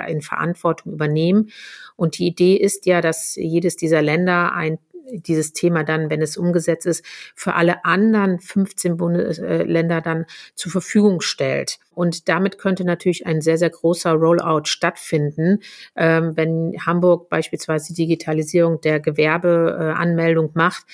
[0.08, 1.50] in Verantwortung übernehmen.
[1.96, 4.78] Und die Idee ist ja, dass jedes dieser Länder ein
[5.12, 11.20] dieses Thema dann, wenn es umgesetzt ist, für alle anderen 15 Bundesländer dann zur Verfügung
[11.20, 11.78] stellt.
[11.94, 15.60] Und damit könnte natürlich ein sehr, sehr großer Rollout stattfinden,
[15.96, 20.84] ähm, wenn Hamburg beispielsweise die Digitalisierung der Gewerbeanmeldung macht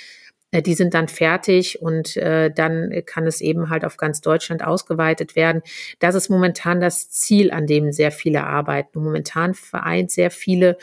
[0.50, 4.64] äh, die sind dann fertig und äh, dann kann es eben halt auf ganz Deutschland
[4.64, 5.62] ausgeweitet werden.
[5.98, 9.02] Das ist momentan das Ziel, an dem sehr viele arbeiten.
[9.02, 10.78] Momentan vereint sehr viele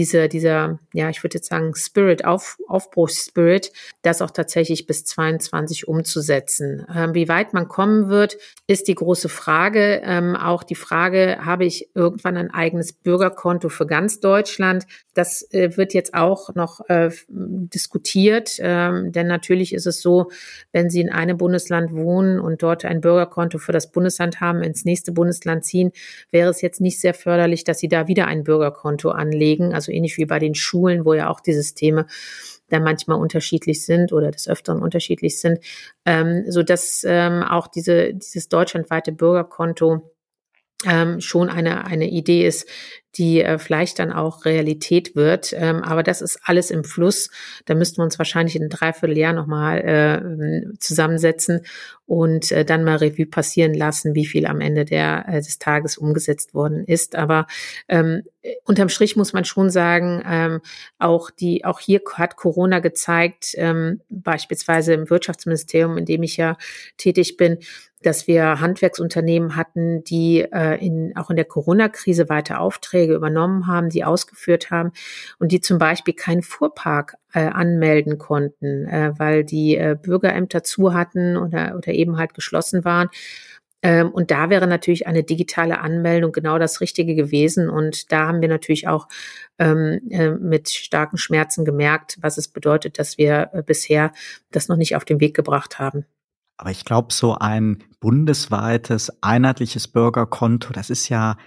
[0.00, 5.88] diese, dieser, ja, ich würde jetzt sagen, Spirit, Auf, Aufbruchsspirit, das auch tatsächlich bis 22
[5.88, 6.86] umzusetzen.
[6.94, 10.00] Ähm, wie weit man kommen wird, ist die große Frage.
[10.02, 14.86] Ähm, auch die Frage, habe ich irgendwann ein eigenes Bürgerkonto für ganz Deutschland?
[15.12, 20.30] Das äh, wird jetzt auch noch äh, diskutiert, ähm, denn natürlich ist es so,
[20.72, 24.86] wenn Sie in einem Bundesland wohnen und dort ein Bürgerkonto für das Bundesland haben, ins
[24.86, 25.92] nächste Bundesland ziehen,
[26.30, 30.16] wäre es jetzt nicht sehr förderlich, dass Sie da wieder ein Bürgerkonto anlegen also ähnlich
[30.18, 32.06] wie bei den Schulen, wo ja auch die Systeme
[32.68, 35.58] dann manchmal unterschiedlich sind oder des Öfteren unterschiedlich sind,
[36.06, 40.12] ähm, so dass ähm, auch diese, dieses deutschlandweite Bürgerkonto
[40.86, 42.68] ähm, schon eine, eine Idee ist,
[43.16, 45.52] die äh, vielleicht dann auch Realität wird.
[45.52, 47.30] Ähm, aber das ist alles im Fluss.
[47.64, 51.62] Da müssten wir uns wahrscheinlich in einem Dreivierteljahr nochmal äh, zusammensetzen
[52.06, 55.98] und äh, dann mal Revue passieren lassen, wie viel am Ende der, äh, des Tages
[55.98, 57.16] umgesetzt worden ist.
[57.16, 57.46] Aber
[57.88, 58.22] ähm,
[58.64, 60.60] unterm Strich muss man schon sagen, ähm,
[60.98, 66.56] auch die, auch hier hat Corona gezeigt, ähm, beispielsweise im Wirtschaftsministerium, in dem ich ja
[66.96, 67.58] tätig bin,
[68.02, 73.90] dass wir Handwerksunternehmen hatten, die äh, in, auch in der Corona-Krise weiter Aufträge übernommen haben,
[73.90, 74.92] die ausgeführt haben
[75.38, 80.94] und die zum Beispiel keinen Fuhrpark äh, anmelden konnten, äh, weil die äh, Bürgerämter zu
[80.94, 83.08] hatten oder, oder eben halt geschlossen waren.
[83.82, 87.70] Ähm, und da wäre natürlich eine digitale Anmeldung genau das Richtige gewesen.
[87.70, 89.08] Und da haben wir natürlich auch
[89.58, 94.12] ähm, äh, mit starken Schmerzen gemerkt, was es bedeutet, dass wir äh, bisher
[94.50, 96.04] das noch nicht auf den Weg gebracht haben.
[96.60, 101.38] Aber ich glaube, so ein bundesweites, einheitliches Bürgerkonto, das ist ja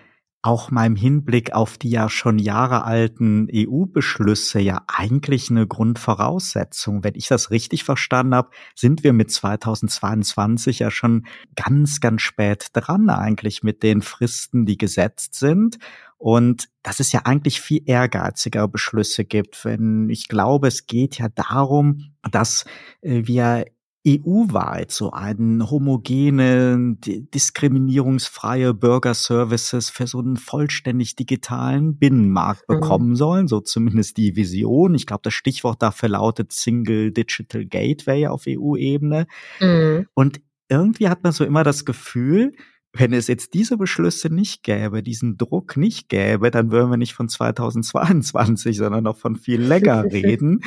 [0.41, 7.04] auch mal im Hinblick auf die ja schon Jahre alten EU-Beschlüsse ja eigentlich eine Grundvoraussetzung.
[7.04, 12.69] Wenn ich das richtig verstanden habe, sind wir mit 2022 ja schon ganz, ganz spät
[12.73, 15.78] dran eigentlich mit den Fristen, die gesetzt sind.
[16.17, 21.30] Und dass es ja eigentlich viel ehrgeiziger Beschlüsse gibt, wenn ich glaube, es geht ja
[21.30, 22.65] darum, dass
[23.02, 23.65] äh, wir
[24.06, 32.74] EU-weit so einen homogenen, diskriminierungsfreie Bürgerservices für so einen vollständig digitalen Binnenmarkt mhm.
[32.74, 33.16] bekommen mhm.
[33.16, 34.94] sollen, so zumindest die Vision.
[34.96, 39.26] Ich glaube, das Stichwort dafür lautet Single Digital Gateway auf EU-Ebene.
[39.62, 40.08] Mhm.
[40.13, 42.54] Und irgendwie hat man so immer das Gefühl,
[42.96, 47.13] wenn es jetzt diese Beschlüsse nicht gäbe, diesen Druck nicht gäbe, dann würden wir nicht
[47.16, 50.62] von 2022, sondern noch von viel länger reden.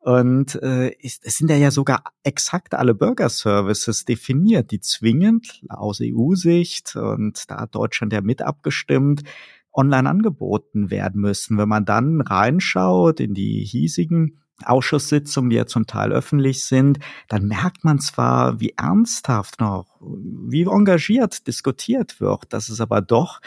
[0.00, 7.50] Und äh, es sind ja sogar exakt alle Bürgerservices definiert, die zwingend aus EU-Sicht, und
[7.50, 9.22] da hat Deutschland ja mit abgestimmt,
[9.72, 11.58] online angeboten werden müssen.
[11.58, 17.46] Wenn man dann reinschaut in die hiesigen Ausschusssitzungen, die ja zum Teil öffentlich sind, dann
[17.46, 23.40] merkt man zwar, wie ernsthaft noch, wie engagiert diskutiert wird, dass es aber doch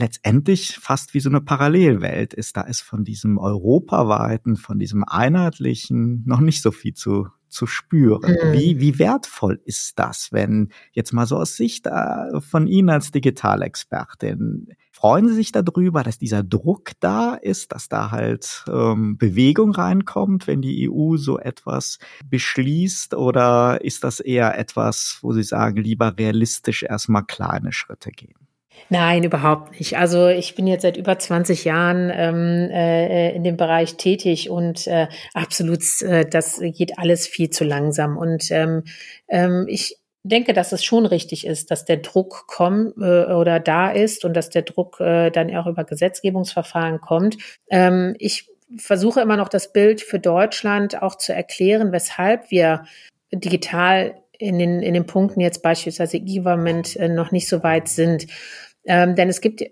[0.00, 2.56] letztendlich fast wie so eine Parallelwelt ist.
[2.56, 8.32] Da ist von diesem europaweiten, von diesem einheitlichen noch nicht so viel zu, zu spüren.
[8.32, 8.52] Mhm.
[8.52, 13.10] Wie, wie wertvoll ist das, wenn jetzt mal so aus Sicht äh, von Ihnen als
[13.10, 19.72] Digitalexpertin, freuen Sie sich darüber, dass dieser Druck da ist, dass da halt ähm, Bewegung
[19.72, 23.14] reinkommt, wenn die EU so etwas beschließt?
[23.14, 28.49] Oder ist das eher etwas, wo Sie sagen, lieber realistisch erstmal kleine Schritte gehen?
[28.88, 29.96] Nein, überhaupt nicht.
[29.98, 34.86] Also ich bin jetzt seit über 20 Jahren ähm, äh, in dem Bereich tätig und
[34.86, 38.16] äh, absolut, äh, das geht alles viel zu langsam.
[38.16, 38.84] Und ähm,
[39.28, 43.90] ähm, ich denke, dass es schon richtig ist, dass der Druck kommt äh, oder da
[43.90, 47.36] ist und dass der Druck äh, dann auch über Gesetzgebungsverfahren kommt.
[47.70, 52.84] Ähm, ich versuche immer noch das Bild für Deutschland auch zu erklären, weshalb wir
[53.32, 58.26] digital in den, in den Punkten jetzt beispielsweise E-Government äh, noch nicht so weit sind.
[58.86, 59.70] Ähm, denn es gibt äh,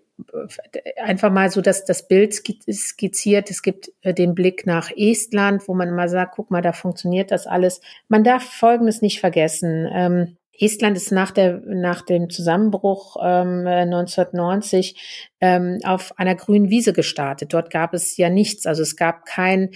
[1.03, 3.51] einfach mal so dass das Bild skizziert.
[3.51, 7.31] Es gibt äh, den Blick nach Estland, wo man mal sagt, guck mal, da funktioniert
[7.31, 7.81] das alles.
[8.09, 9.89] Man darf Folgendes nicht vergessen.
[9.93, 16.93] Ähm, Estland ist nach, der, nach dem Zusammenbruch ähm, 1990 ähm, auf einer grünen Wiese
[16.93, 17.55] gestartet.
[17.55, 18.67] Dort gab es ja nichts.
[18.67, 19.71] Also es gab kein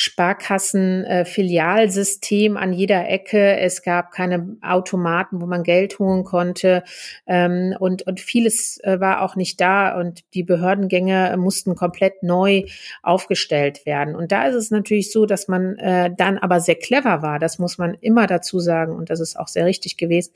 [0.00, 3.58] Sparkassen-Filialsystem an jeder Ecke.
[3.58, 6.84] Es gab keine Automaten, wo man Geld holen konnte.
[7.26, 12.62] Ähm, und, und vieles äh, war auch nicht da und die Behördengänge mussten komplett neu
[13.02, 14.14] aufgestellt werden.
[14.14, 17.40] Und da ist es natürlich so, dass man äh, dann aber sehr clever war.
[17.40, 18.94] Das muss man immer dazu sagen.
[18.94, 20.32] Und das ist auch sehr richtig gewesen,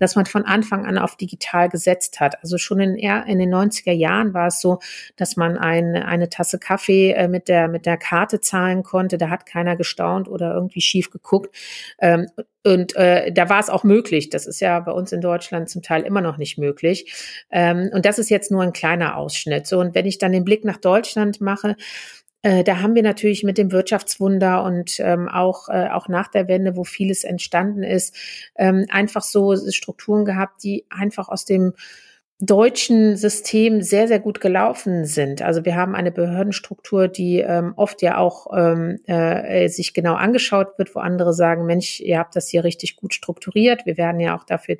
[0.00, 2.42] dass man von Anfang an auf digital gesetzt hat.
[2.42, 4.80] Also schon in, in den 90er Jahren war es so,
[5.14, 9.03] dass man ein, eine Tasse Kaffee äh, mit der, mit der Karte zahlen konnte.
[9.12, 11.54] Da hat keiner gestaunt oder irgendwie schief geguckt.
[11.98, 12.26] Ähm,
[12.64, 14.30] und äh, da war es auch möglich.
[14.30, 17.12] Das ist ja bei uns in Deutschland zum Teil immer noch nicht möglich.
[17.50, 19.66] Ähm, und das ist jetzt nur ein kleiner Ausschnitt.
[19.66, 21.76] So, und wenn ich dann den Blick nach Deutschland mache,
[22.44, 26.46] äh, da haben wir natürlich mit dem Wirtschaftswunder und ähm, auch, äh, auch nach der
[26.46, 28.14] Wende, wo vieles entstanden ist,
[28.56, 31.72] ähm, einfach so Strukturen gehabt, die einfach aus dem
[32.40, 35.40] deutschen System sehr, sehr gut gelaufen sind.
[35.40, 40.76] Also wir haben eine Behördenstruktur, die ähm, oft ja auch ähm, äh, sich genau angeschaut
[40.76, 43.86] wird, wo andere sagen, Mensch, ihr habt das hier richtig gut strukturiert.
[43.86, 44.78] Wir werden ja auch dafür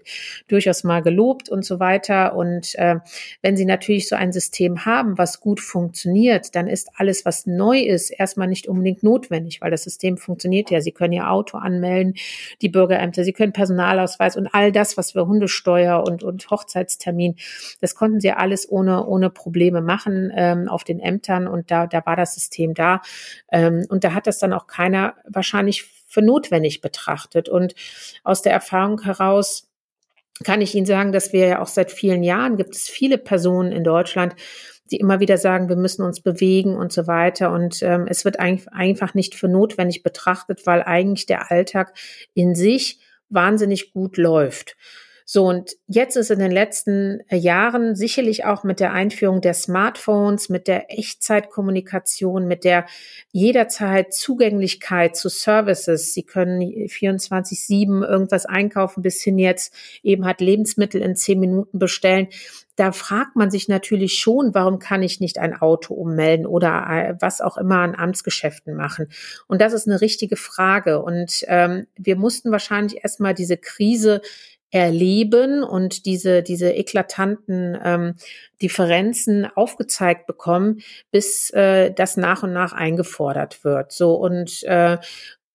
[0.49, 2.35] durchaus mal gelobt und so weiter.
[2.35, 2.97] Und äh,
[3.41, 7.79] wenn Sie natürlich so ein System haben, was gut funktioniert, dann ist alles, was neu
[7.79, 10.81] ist, erstmal nicht unbedingt notwendig, weil das System funktioniert ja.
[10.81, 12.15] Sie können Ihr Auto anmelden,
[12.63, 17.37] die Bürgerämter, Sie können Personalausweis und all das, was wir Hundesteuer und, und Hochzeitstermin
[17.81, 22.05] das konnten sie alles ohne, ohne Probleme machen ähm, auf den Ämtern und da, da
[22.07, 23.01] war das System da.
[23.51, 27.49] Ähm, und da hat das dann auch keiner wahrscheinlich für notwendig betrachtet.
[27.49, 27.75] Und
[28.23, 29.69] aus der Erfahrung heraus
[30.43, 33.73] kann ich Ihnen sagen, dass wir ja auch seit vielen Jahren gibt es viele Personen
[33.73, 34.35] in Deutschland,
[34.91, 37.53] die immer wieder sagen, wir müssen uns bewegen und so weiter.
[37.53, 41.95] Und ähm, es wird eigentlich einfach nicht für notwendig betrachtet, weil eigentlich der Alltag
[42.35, 44.77] in sich wahnsinnig gut läuft.
[45.27, 49.55] So, und jetzt ist in den letzten äh, Jahren sicherlich auch mit der Einführung der
[49.55, 52.85] Smartphones, mit der Echtzeitkommunikation, mit der
[53.33, 56.13] jederzeit Zugänglichkeit zu Services.
[56.13, 62.29] Sie können 24-7 irgendwas einkaufen, bis hin jetzt eben hat Lebensmittel in zehn Minuten bestellen
[62.77, 67.15] da fragt man sich natürlich schon, warum kann ich nicht ein Auto ummelden oder äh,
[67.21, 69.09] was auch immer an Amtsgeschäften machen.
[69.47, 71.01] Und das ist eine richtige Frage.
[71.01, 74.23] Und ähm, wir mussten wahrscheinlich erstmal diese Krise
[74.75, 78.15] erleben und diese, diese eklatanten ähm,
[78.61, 80.81] Differenzen aufgezeigt bekommen,
[81.13, 83.93] bis äh, das nach und nach eingefordert wird.
[83.93, 84.99] So und äh,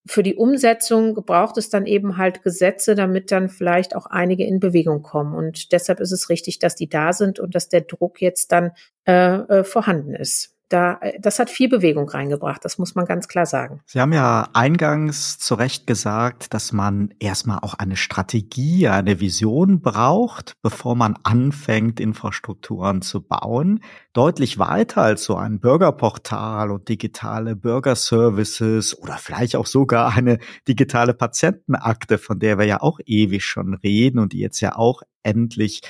[0.06, 4.62] für die Umsetzung braucht es dann eben halt Gesetze, damit dann vielleicht auch einige in
[4.62, 5.36] Bewegung kommen.
[5.36, 8.72] Und deshalb ist es richtig, dass die da sind und dass der Druck jetzt dann
[9.06, 13.48] äh, äh, vorhanden ist da, das hat viel Bewegung reingebracht, das muss man ganz klar
[13.48, 13.82] sagen.
[13.86, 19.82] Sie haben ja eingangs zu Recht gesagt, dass man erstmal auch eine Strategie, eine Vision
[19.82, 23.82] braucht, bevor man anfängt, Infrastrukturen zu bauen.
[24.14, 31.16] Deutlich weiter als so ein Bürgerportal und digitale Bürgerservices oder vielleicht auch sogar eine digitale
[31.16, 35.82] Patientenakte, von der wir ja auch ewig schon reden und die jetzt ja auch endlich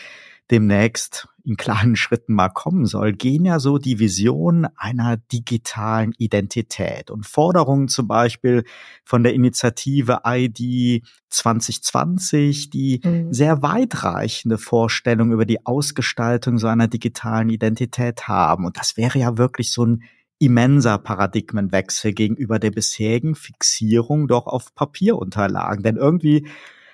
[0.51, 7.12] demnächst in kleinen Schritten mal kommen soll, gehen ja so die Vision einer digitalen Identität
[7.12, 8.63] und Forderungen zum Beispiel
[9.03, 13.33] von der Initiative ID 2020, die mhm.
[13.33, 18.65] sehr weitreichende Vorstellungen über die Ausgestaltung so einer digitalen Identität haben.
[18.65, 20.03] Und das wäre ja wirklich so ein
[20.39, 25.83] immenser Paradigmenwechsel gegenüber der bisherigen Fixierung doch auf Papierunterlagen.
[25.83, 26.47] Denn irgendwie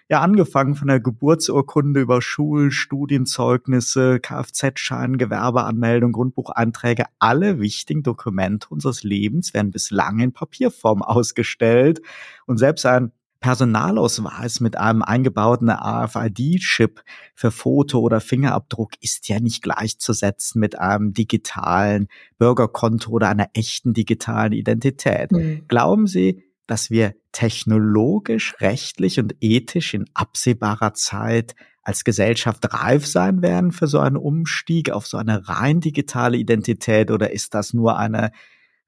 [0.10, 9.04] ja angefangen von der Geburtsurkunde über Schul-, Studienzeugnisse, Kfz-Schein, Gewerbeanmeldung, Grundbucheinträge, alle wichtigen Dokumente unseres
[9.04, 12.02] Lebens werden bislang in Papierform ausgestellt
[12.46, 13.12] und selbst ein
[13.46, 17.04] Personalausweis mit einem eingebauten AFID-Chip
[17.36, 22.08] für Foto oder Fingerabdruck ist ja nicht gleichzusetzen mit einem digitalen
[22.40, 25.32] Bürgerkonto oder einer echten digitalen Identität.
[25.32, 25.64] Mhm.
[25.68, 33.42] Glauben Sie, dass wir technologisch, rechtlich und ethisch in absehbarer Zeit als Gesellschaft reif sein
[33.42, 37.98] werden für so einen Umstieg auf so eine rein digitale Identität oder ist das nur
[37.98, 38.32] eine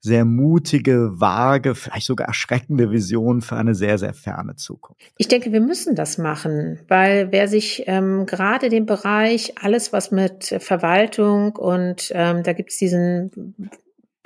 [0.00, 5.02] sehr mutige, vage, vielleicht sogar erschreckende Vision für eine sehr, sehr ferne Zukunft.
[5.16, 10.10] Ich denke, wir müssen das machen, weil wer sich ähm, gerade den Bereich, alles was
[10.10, 13.70] mit Verwaltung und ähm, da gibt es diesen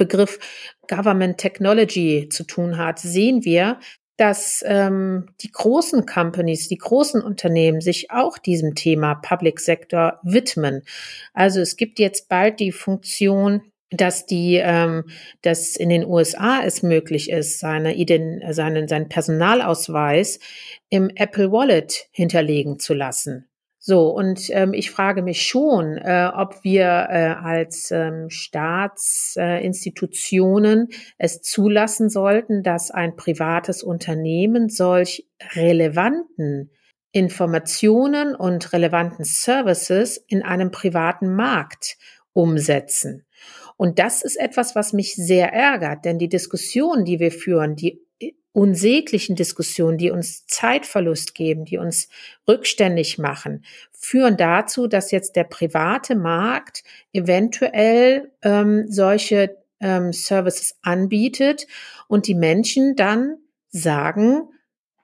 [0.02, 0.38] Begriff
[0.88, 3.78] Government Technology zu tun hat, sehen wir,
[4.16, 10.82] dass ähm, die großen Companies, die großen Unternehmen sich auch diesem Thema Public Sector widmen.
[11.34, 15.04] Also es gibt jetzt bald die Funktion, dass die, ähm,
[15.42, 17.94] dass in den USA es möglich ist, seine,
[18.52, 20.38] seinen, seinen Personalausweis
[20.90, 23.48] im Apple Wallet hinterlegen zu lassen.
[23.84, 30.94] So, und ähm, ich frage mich schon, äh, ob wir äh, als ähm, Staatsinstitutionen äh,
[31.18, 36.70] es zulassen sollten, dass ein privates Unternehmen solch relevanten
[37.10, 41.96] Informationen und relevanten Services in einem privaten Markt
[42.32, 43.26] umsetzen.
[43.76, 48.00] Und das ist etwas, was mich sehr ärgert, denn die Diskussion, die wir führen, die
[48.52, 52.08] unsäglichen Diskussionen, die uns Zeitverlust geben, die uns
[52.46, 61.66] rückständig machen, führen dazu, dass jetzt der private Markt eventuell ähm, solche ähm, Services anbietet
[62.08, 63.38] und die Menschen dann
[63.70, 64.48] sagen,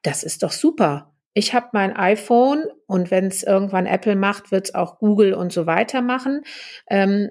[0.02, 1.12] das ist doch super.
[1.32, 5.52] Ich habe mein iPhone und wenn es irgendwann Apple macht, wird es auch Google und
[5.52, 6.42] so weiter machen.
[6.88, 7.30] Ähm,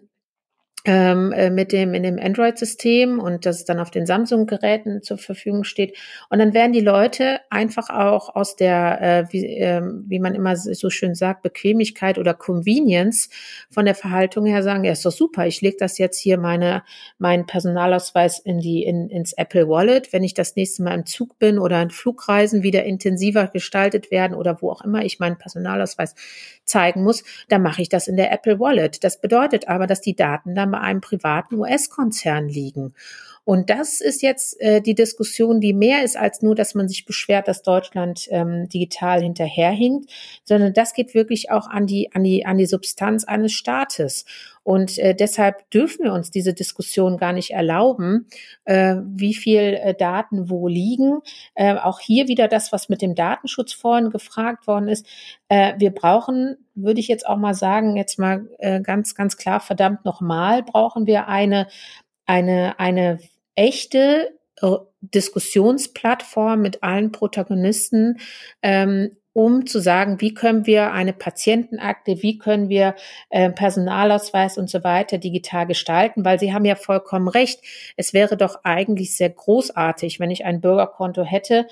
[0.88, 5.65] ähm, äh, mit dem in dem Android-System und das dann auf den Samsung-Geräten zur Verfügung
[5.65, 5.97] steht.
[6.29, 10.55] Und dann werden die Leute einfach auch aus der, äh, wie, äh, wie man immer
[10.55, 13.29] so schön sagt, Bequemlichkeit oder Convenience
[13.69, 16.83] von der Verhaltung her sagen, ja, ist doch super, ich lege das jetzt hier meine,
[17.17, 20.13] meinen Personalausweis in die, in, ins Apple Wallet.
[20.13, 24.33] Wenn ich das nächste Mal im Zug bin oder in Flugreisen wieder intensiver gestaltet werden
[24.35, 26.15] oder wo auch immer ich meinen Personalausweis
[26.63, 29.03] zeigen muss, dann mache ich das in der Apple Wallet.
[29.03, 32.93] Das bedeutet aber, dass die Daten bei einem privaten US-Konzern liegen.
[33.47, 37.05] Und das ist jetzt äh, die Diskussion, die mehr ist als nur, dass man sich
[37.05, 40.11] beschwert, dass Deutschland ähm, digital hinterherhinkt,
[40.43, 44.25] sondern das geht wirklich auch an die an die an die Substanz eines Staates.
[44.63, 48.27] Und äh, deshalb dürfen wir uns diese Diskussion gar nicht erlauben,
[48.65, 51.21] äh, wie viel äh, Daten wo liegen.
[51.55, 55.05] Äh, auch hier wieder das, was mit dem Datenschutz vorhin gefragt worden ist.
[55.47, 59.61] Äh, wir brauchen, würde ich jetzt auch mal sagen, jetzt mal äh, ganz, ganz klar,
[59.61, 61.67] verdammt nochmal, brauchen wir eine,
[62.25, 63.19] eine, eine
[63.58, 64.68] echte äh,
[65.01, 68.20] Diskussionsplattform mit allen Protagonisten,
[68.62, 72.95] ähm, um zu sagen, wie können wir eine Patientenakte, wie können wir
[73.30, 77.62] äh, Personalausweis und so weiter digital gestalten, weil Sie haben ja vollkommen recht.
[77.97, 81.68] Es wäre doch eigentlich sehr großartig, wenn ich ein Bürgerkonto hätte,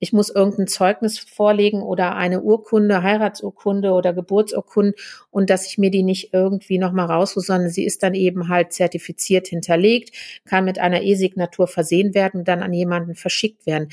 [0.00, 4.94] ich muss irgendein Zeugnis vorlegen oder eine Urkunde, Heiratsurkunde oder Geburtsurkunde
[5.30, 8.72] und dass ich mir die nicht irgendwie nochmal raussuche, sondern sie ist dann eben halt
[8.72, 13.90] zertifiziert hinterlegt, kann mit einer E-Signatur versehen werden und dann an jemanden verschickt werden.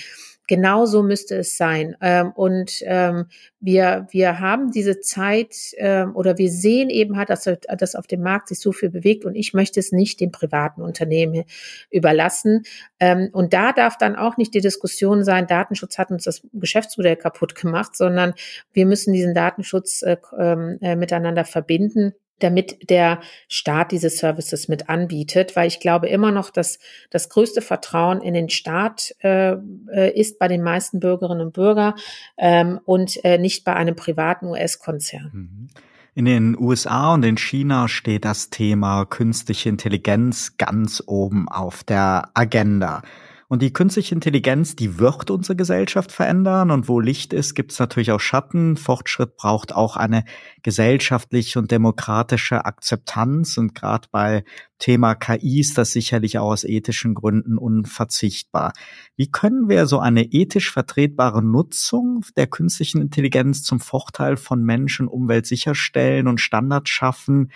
[0.48, 1.96] Genau so müsste es sein.
[2.02, 3.26] Ähm, und ähm,
[3.60, 8.22] wir, wir haben diese Zeit ähm, oder wir sehen eben halt, dass, dass auf dem
[8.22, 11.44] Markt sich so viel bewegt und ich möchte es nicht dem privaten Unternehmen
[11.92, 12.64] überlassen.
[13.00, 17.18] Ähm, und da darf dann auch nicht die Diskussion sein, Datenschutz hat uns das Geschäftsmodell
[17.18, 18.34] kaputt gemacht, sondern
[18.72, 25.56] wir müssen diesen Datenschutz äh, äh, miteinander verbinden damit der Staat diese Services mit anbietet,
[25.56, 26.80] weil ich glaube immer noch, dass
[27.10, 29.54] das größte Vertrauen in den Staat äh,
[29.92, 31.94] äh ist bei den meisten Bürgerinnen und Bürgern
[32.38, 35.32] ähm, und äh, nicht bei einem privaten US-Konzern.
[35.34, 35.70] Mhm.
[36.18, 42.32] In den USA und in China steht das Thema künstliche Intelligenz ganz oben auf der
[42.34, 43.04] Agenda.
[43.50, 46.70] Und die künstliche Intelligenz, die wird unsere Gesellschaft verändern.
[46.70, 48.76] Und wo Licht ist, gibt es natürlich auch Schatten.
[48.76, 50.26] Fortschritt braucht auch eine
[50.64, 53.58] gesellschaftliche und demokratische Akzeptanz.
[53.58, 54.44] Und gerade bei
[54.80, 58.74] Thema KI ist das sicherlich auch aus ethischen Gründen unverzichtbar.
[59.16, 65.00] Wie können wir so eine ethisch vertretbare Nutzung der künstlichen Intelligenz zum Vorteil von Mensch
[65.00, 67.52] und Umwelt sicherstellen und Standards schaffen,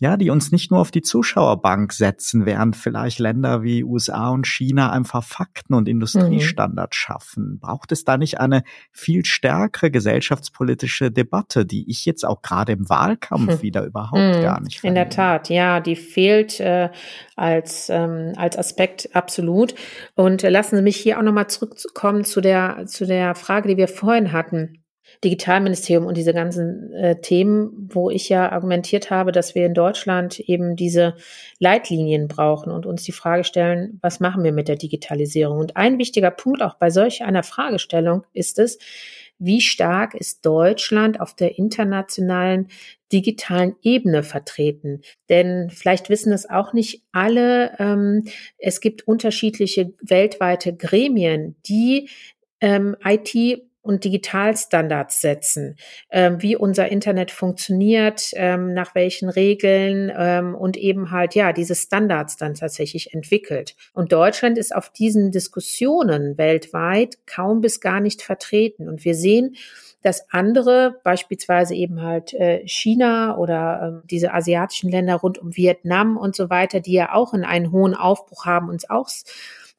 [0.00, 4.46] ja, die uns nicht nur auf die Zuschauerbank setzen, während vielleicht Länder wie USA und
[4.46, 6.98] China einfach Fakten und Industriestandards mhm.
[6.98, 7.58] schaffen.
[7.60, 12.88] Braucht es da nicht eine viel stärkere gesellschaftspolitische Debatte, die ich jetzt auch gerade im
[12.88, 13.62] Wahlkampf mhm.
[13.62, 14.42] wieder überhaupt mhm.
[14.42, 14.88] gar nicht finde?
[14.88, 16.88] In der Tat, ja, die fehlt äh,
[17.36, 19.74] als, ähm, als Aspekt absolut.
[20.14, 23.76] Und äh, lassen Sie mich hier auch nochmal zurückkommen zu der, zu der Frage, die
[23.76, 24.80] wir vorhin hatten
[25.22, 30.40] Digitalministerium und diese ganzen äh, Themen, wo ich ja argumentiert habe, dass wir in Deutschland
[30.40, 31.14] eben diese
[31.58, 35.58] Leitlinien brauchen und uns die Frage stellen, was machen wir mit der Digitalisierung?
[35.58, 38.78] Und ein wichtiger Punkt auch bei solch einer Fragestellung ist es,
[39.38, 42.68] wie stark ist Deutschland auf der internationalen
[43.12, 45.00] digitalen Ebene vertreten.
[45.28, 48.24] Denn vielleicht wissen es auch nicht alle, ähm,
[48.58, 52.08] es gibt unterschiedliche weltweite Gremien, die
[52.60, 55.76] ähm, IT und Digitalstandards setzen,
[56.10, 61.74] ähm, wie unser Internet funktioniert, ähm, nach welchen Regeln ähm, und eben halt ja diese
[61.74, 63.76] Standards dann tatsächlich entwickelt.
[63.92, 68.88] Und Deutschland ist auf diesen Diskussionen weltweit kaum bis gar nicht vertreten.
[68.88, 69.56] Und wir sehen,
[70.02, 76.16] dass andere, beispielsweise eben halt äh, China oder äh, diese asiatischen Länder rund um Vietnam
[76.16, 79.08] und so weiter, die ja auch in einen hohen Aufbruch haben, uns auch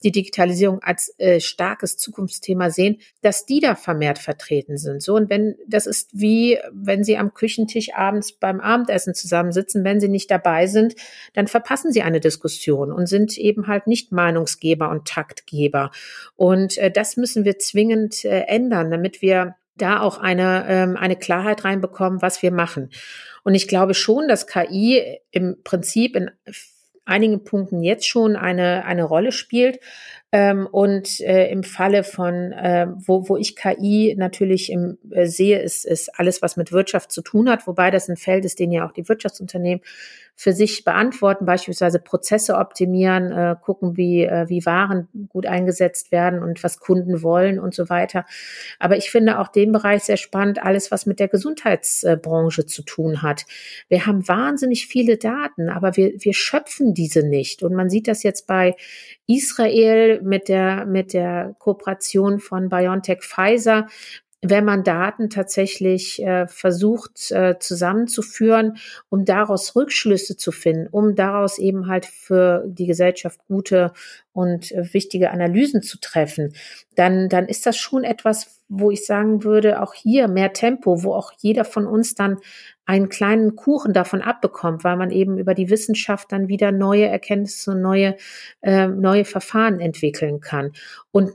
[0.03, 5.01] die Digitalisierung als äh, starkes Zukunftsthema sehen, dass die da vermehrt vertreten sind.
[5.01, 9.99] So und wenn das ist wie wenn sie am Küchentisch abends beim Abendessen zusammensitzen, wenn
[9.99, 10.95] sie nicht dabei sind,
[11.33, 15.91] dann verpassen sie eine Diskussion und sind eben halt nicht Meinungsgeber und Taktgeber.
[16.35, 21.15] Und äh, das müssen wir zwingend äh, ändern, damit wir da auch eine, ähm, eine
[21.15, 22.89] Klarheit reinbekommen, was wir machen.
[23.43, 26.31] Und ich glaube schon, dass KI im Prinzip in
[27.05, 29.79] einigen Punkten jetzt schon eine, eine Rolle spielt.
[30.33, 35.59] Ähm, und äh, im Falle von, äh, wo, wo ich KI natürlich im, äh, sehe,
[35.59, 38.71] ist, ist alles, was mit Wirtschaft zu tun hat, wobei das ein Feld ist, den
[38.71, 39.83] ja auch die Wirtschaftsunternehmen
[40.41, 46.41] für sich beantworten, beispielsweise Prozesse optimieren, äh, gucken, wie, äh, wie Waren gut eingesetzt werden
[46.41, 48.25] und was Kunden wollen und so weiter.
[48.79, 53.21] Aber ich finde auch den Bereich sehr spannend, alles, was mit der Gesundheitsbranche zu tun
[53.21, 53.45] hat.
[53.87, 57.61] Wir haben wahnsinnig viele Daten, aber wir, wir schöpfen diese nicht.
[57.61, 58.75] Und man sieht das jetzt bei
[59.27, 63.85] Israel mit der, mit der Kooperation von BioNTech Pfizer,
[64.41, 68.77] wenn man Daten tatsächlich äh, versucht äh, zusammenzuführen,
[69.09, 73.93] um daraus Rückschlüsse zu finden, um daraus eben halt für die Gesellschaft gute
[74.33, 76.53] und äh, wichtige Analysen zu treffen,
[76.95, 81.13] dann, dann ist das schon etwas, wo ich sagen würde, auch hier mehr Tempo, wo
[81.13, 82.37] auch jeder von uns dann
[82.85, 87.75] einen kleinen Kuchen davon abbekommt, weil man eben über die Wissenschaft dann wieder neue Erkenntnisse
[87.75, 88.15] neue,
[88.61, 90.71] äh, neue Verfahren entwickeln kann.
[91.11, 91.33] Und,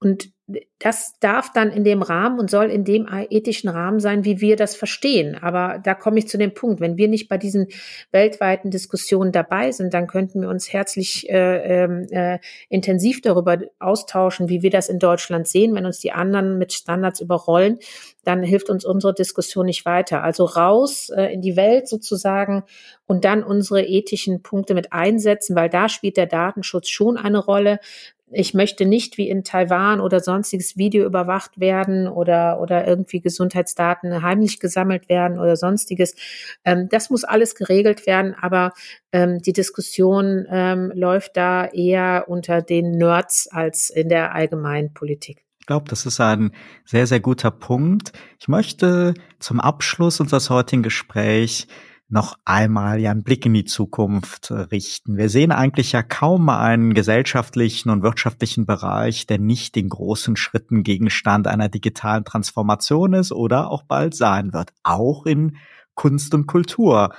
[0.00, 0.32] und
[0.78, 4.56] das darf dann in dem Rahmen und soll in dem ethischen Rahmen sein, wie wir
[4.56, 5.36] das verstehen.
[5.40, 7.68] Aber da komme ich zu dem Punkt, wenn wir nicht bei diesen
[8.10, 12.38] weltweiten Diskussionen dabei sind, dann könnten wir uns herzlich äh, ähm, äh,
[12.68, 15.74] intensiv darüber austauschen, wie wir das in Deutschland sehen.
[15.74, 17.78] Wenn uns die anderen mit Standards überrollen,
[18.24, 20.22] dann hilft uns unsere Diskussion nicht weiter.
[20.22, 22.64] Also raus äh, in die Welt sozusagen
[23.06, 27.78] und dann unsere ethischen Punkte mit einsetzen, weil da spielt der Datenschutz schon eine Rolle
[28.32, 34.22] ich möchte nicht wie in Taiwan oder sonstiges Video überwacht werden oder, oder irgendwie Gesundheitsdaten
[34.22, 36.14] heimlich gesammelt werden oder sonstiges.
[36.64, 38.72] Ähm, das muss alles geregelt werden, aber
[39.12, 45.44] ähm, die Diskussion ähm, läuft da eher unter den Nerds als in der allgemeinen Politik.
[45.60, 46.52] Ich glaube, das ist ein
[46.84, 48.12] sehr, sehr guter Punkt.
[48.40, 51.68] Ich möchte zum Abschluss unseres heutigen Gesprächs
[52.12, 55.16] noch einmal ja einen Blick in die Zukunft äh, richten.
[55.16, 60.82] Wir sehen eigentlich ja kaum einen gesellschaftlichen und wirtschaftlichen Bereich, der nicht in großen Schritten
[60.82, 64.74] Gegenstand einer digitalen Transformation ist oder auch bald sein wird.
[64.82, 65.56] Auch in
[65.94, 67.14] Kunst und Kultur.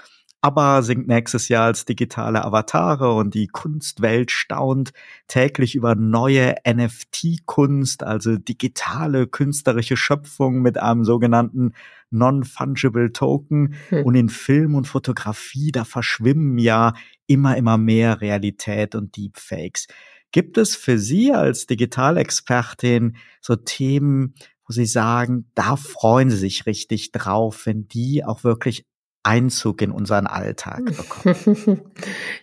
[0.45, 4.91] Aber singt nächstes Jahr als digitale Avatare und die Kunstwelt staunt
[5.29, 11.71] täglich über neue NFT-Kunst, also digitale künstlerische Schöpfung mit einem sogenannten
[12.09, 13.75] Non-Fungible Token.
[13.87, 14.03] Hm.
[14.03, 16.93] Und in Film und Fotografie, da verschwimmen ja
[17.25, 19.87] immer, immer mehr Realität und Deepfakes.
[20.33, 24.35] Gibt es für Sie als Digitalexpertin so Themen,
[24.67, 28.85] wo Sie sagen, da freuen Sie sich richtig drauf, wenn die auch wirklich
[29.23, 31.81] Einzug in unseren Alltag bekommen?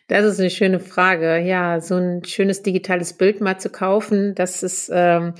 [0.08, 1.38] Das ist eine schöne Frage.
[1.38, 5.34] Ja, so ein schönes digitales Bild mal zu kaufen, das ist, ähm,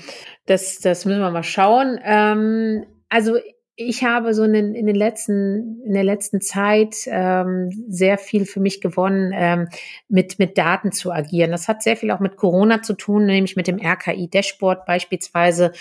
[0.45, 1.99] das, das müssen wir mal schauen.
[2.03, 3.37] Ähm, also
[3.75, 8.45] ich habe so in den, in den letzten, in der letzten Zeit ähm, sehr viel
[8.45, 9.69] für mich gewonnen, ähm,
[10.09, 11.51] mit, mit Daten zu agieren.
[11.51, 15.71] Das hat sehr viel auch mit Corona zu tun, nämlich mit dem RKI-Dashboard beispielsweise,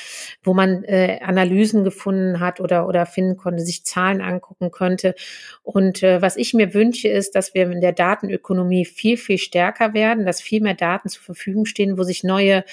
[0.43, 5.14] wo man äh, Analysen gefunden hat oder, oder finden konnte, sich Zahlen angucken könnte.
[5.62, 9.95] Und äh, was ich mir wünsche, ist, dass wir in der Datenökonomie viel, viel stärker
[9.95, 12.64] werden, dass viel mehr Daten zur Verfügung stehen, wo sich neue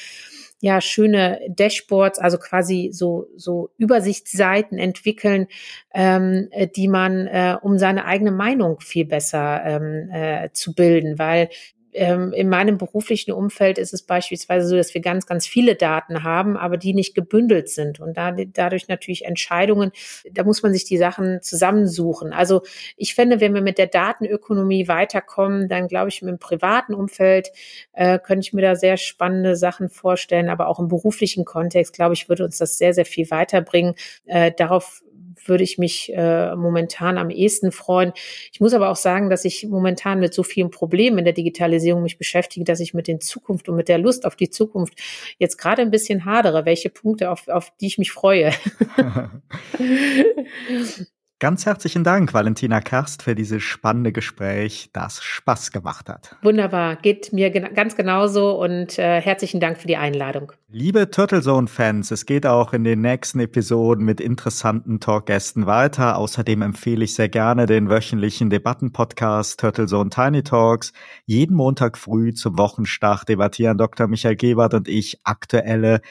[0.59, 5.47] ja schöne Dashboards, also quasi so so Übersichtsseiten entwickeln,
[5.93, 11.49] ähm, die man äh, um seine eigene Meinung viel besser ähm, äh, zu bilden, weil
[11.91, 16.55] in meinem beruflichen Umfeld ist es beispielsweise so, dass wir ganz, ganz viele Daten haben,
[16.57, 19.91] aber die nicht gebündelt sind und da, dadurch natürlich Entscheidungen,
[20.31, 22.33] da muss man sich die Sachen zusammensuchen.
[22.33, 22.61] Also
[22.97, 27.49] ich finde, wenn wir mit der Datenökonomie weiterkommen, dann glaube ich, im privaten Umfeld
[27.93, 32.13] äh, könnte ich mir da sehr spannende Sachen vorstellen, aber auch im beruflichen Kontext, glaube
[32.13, 33.95] ich, würde uns das sehr, sehr viel weiterbringen.
[34.25, 35.01] Äh, darauf
[35.47, 38.13] würde ich mich äh, momentan am ehesten freuen.
[38.51, 42.03] Ich muss aber auch sagen, dass ich momentan mit so vielen Problemen in der Digitalisierung
[42.03, 44.99] mich beschäftige, dass ich mit den Zukunft und mit der Lust auf die Zukunft
[45.39, 48.51] jetzt gerade ein bisschen hadere, welche Punkte, auf, auf die ich mich freue.
[51.39, 56.35] Ganz herzlichen Dank, Valentina Karst, für dieses spannende Gespräch, das Spaß gemacht hat.
[56.41, 60.51] Wunderbar, geht mir gen ganz genauso und äh, herzlichen Dank für die Einladung.
[60.67, 66.17] Liebe Turtle Zone-Fans, es geht auch in den nächsten Episoden mit interessanten Talkgästen weiter.
[66.17, 70.91] Außerdem empfehle ich sehr gerne den wöchentlichen Debattenpodcast Turtle Zone Tiny Talks.
[71.27, 74.07] Jeden Montag früh zum Wochenstart debattieren Dr.
[74.07, 76.01] Michael Gebert und ich aktuelle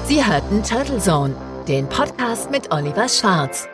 [0.05, 1.35] Sie hörten Turtle Zone,
[1.67, 3.67] den Podcast mit Oliver Schwarz.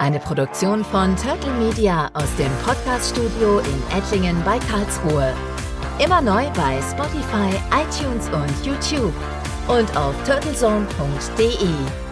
[0.00, 5.34] Eine Produktion von Turtle Media aus dem Podcaststudio in Ettlingen bei Karlsruhe.
[6.02, 9.12] Immer neu bei Spotify, iTunes und YouTube
[9.68, 12.09] und auf turtlezone.de.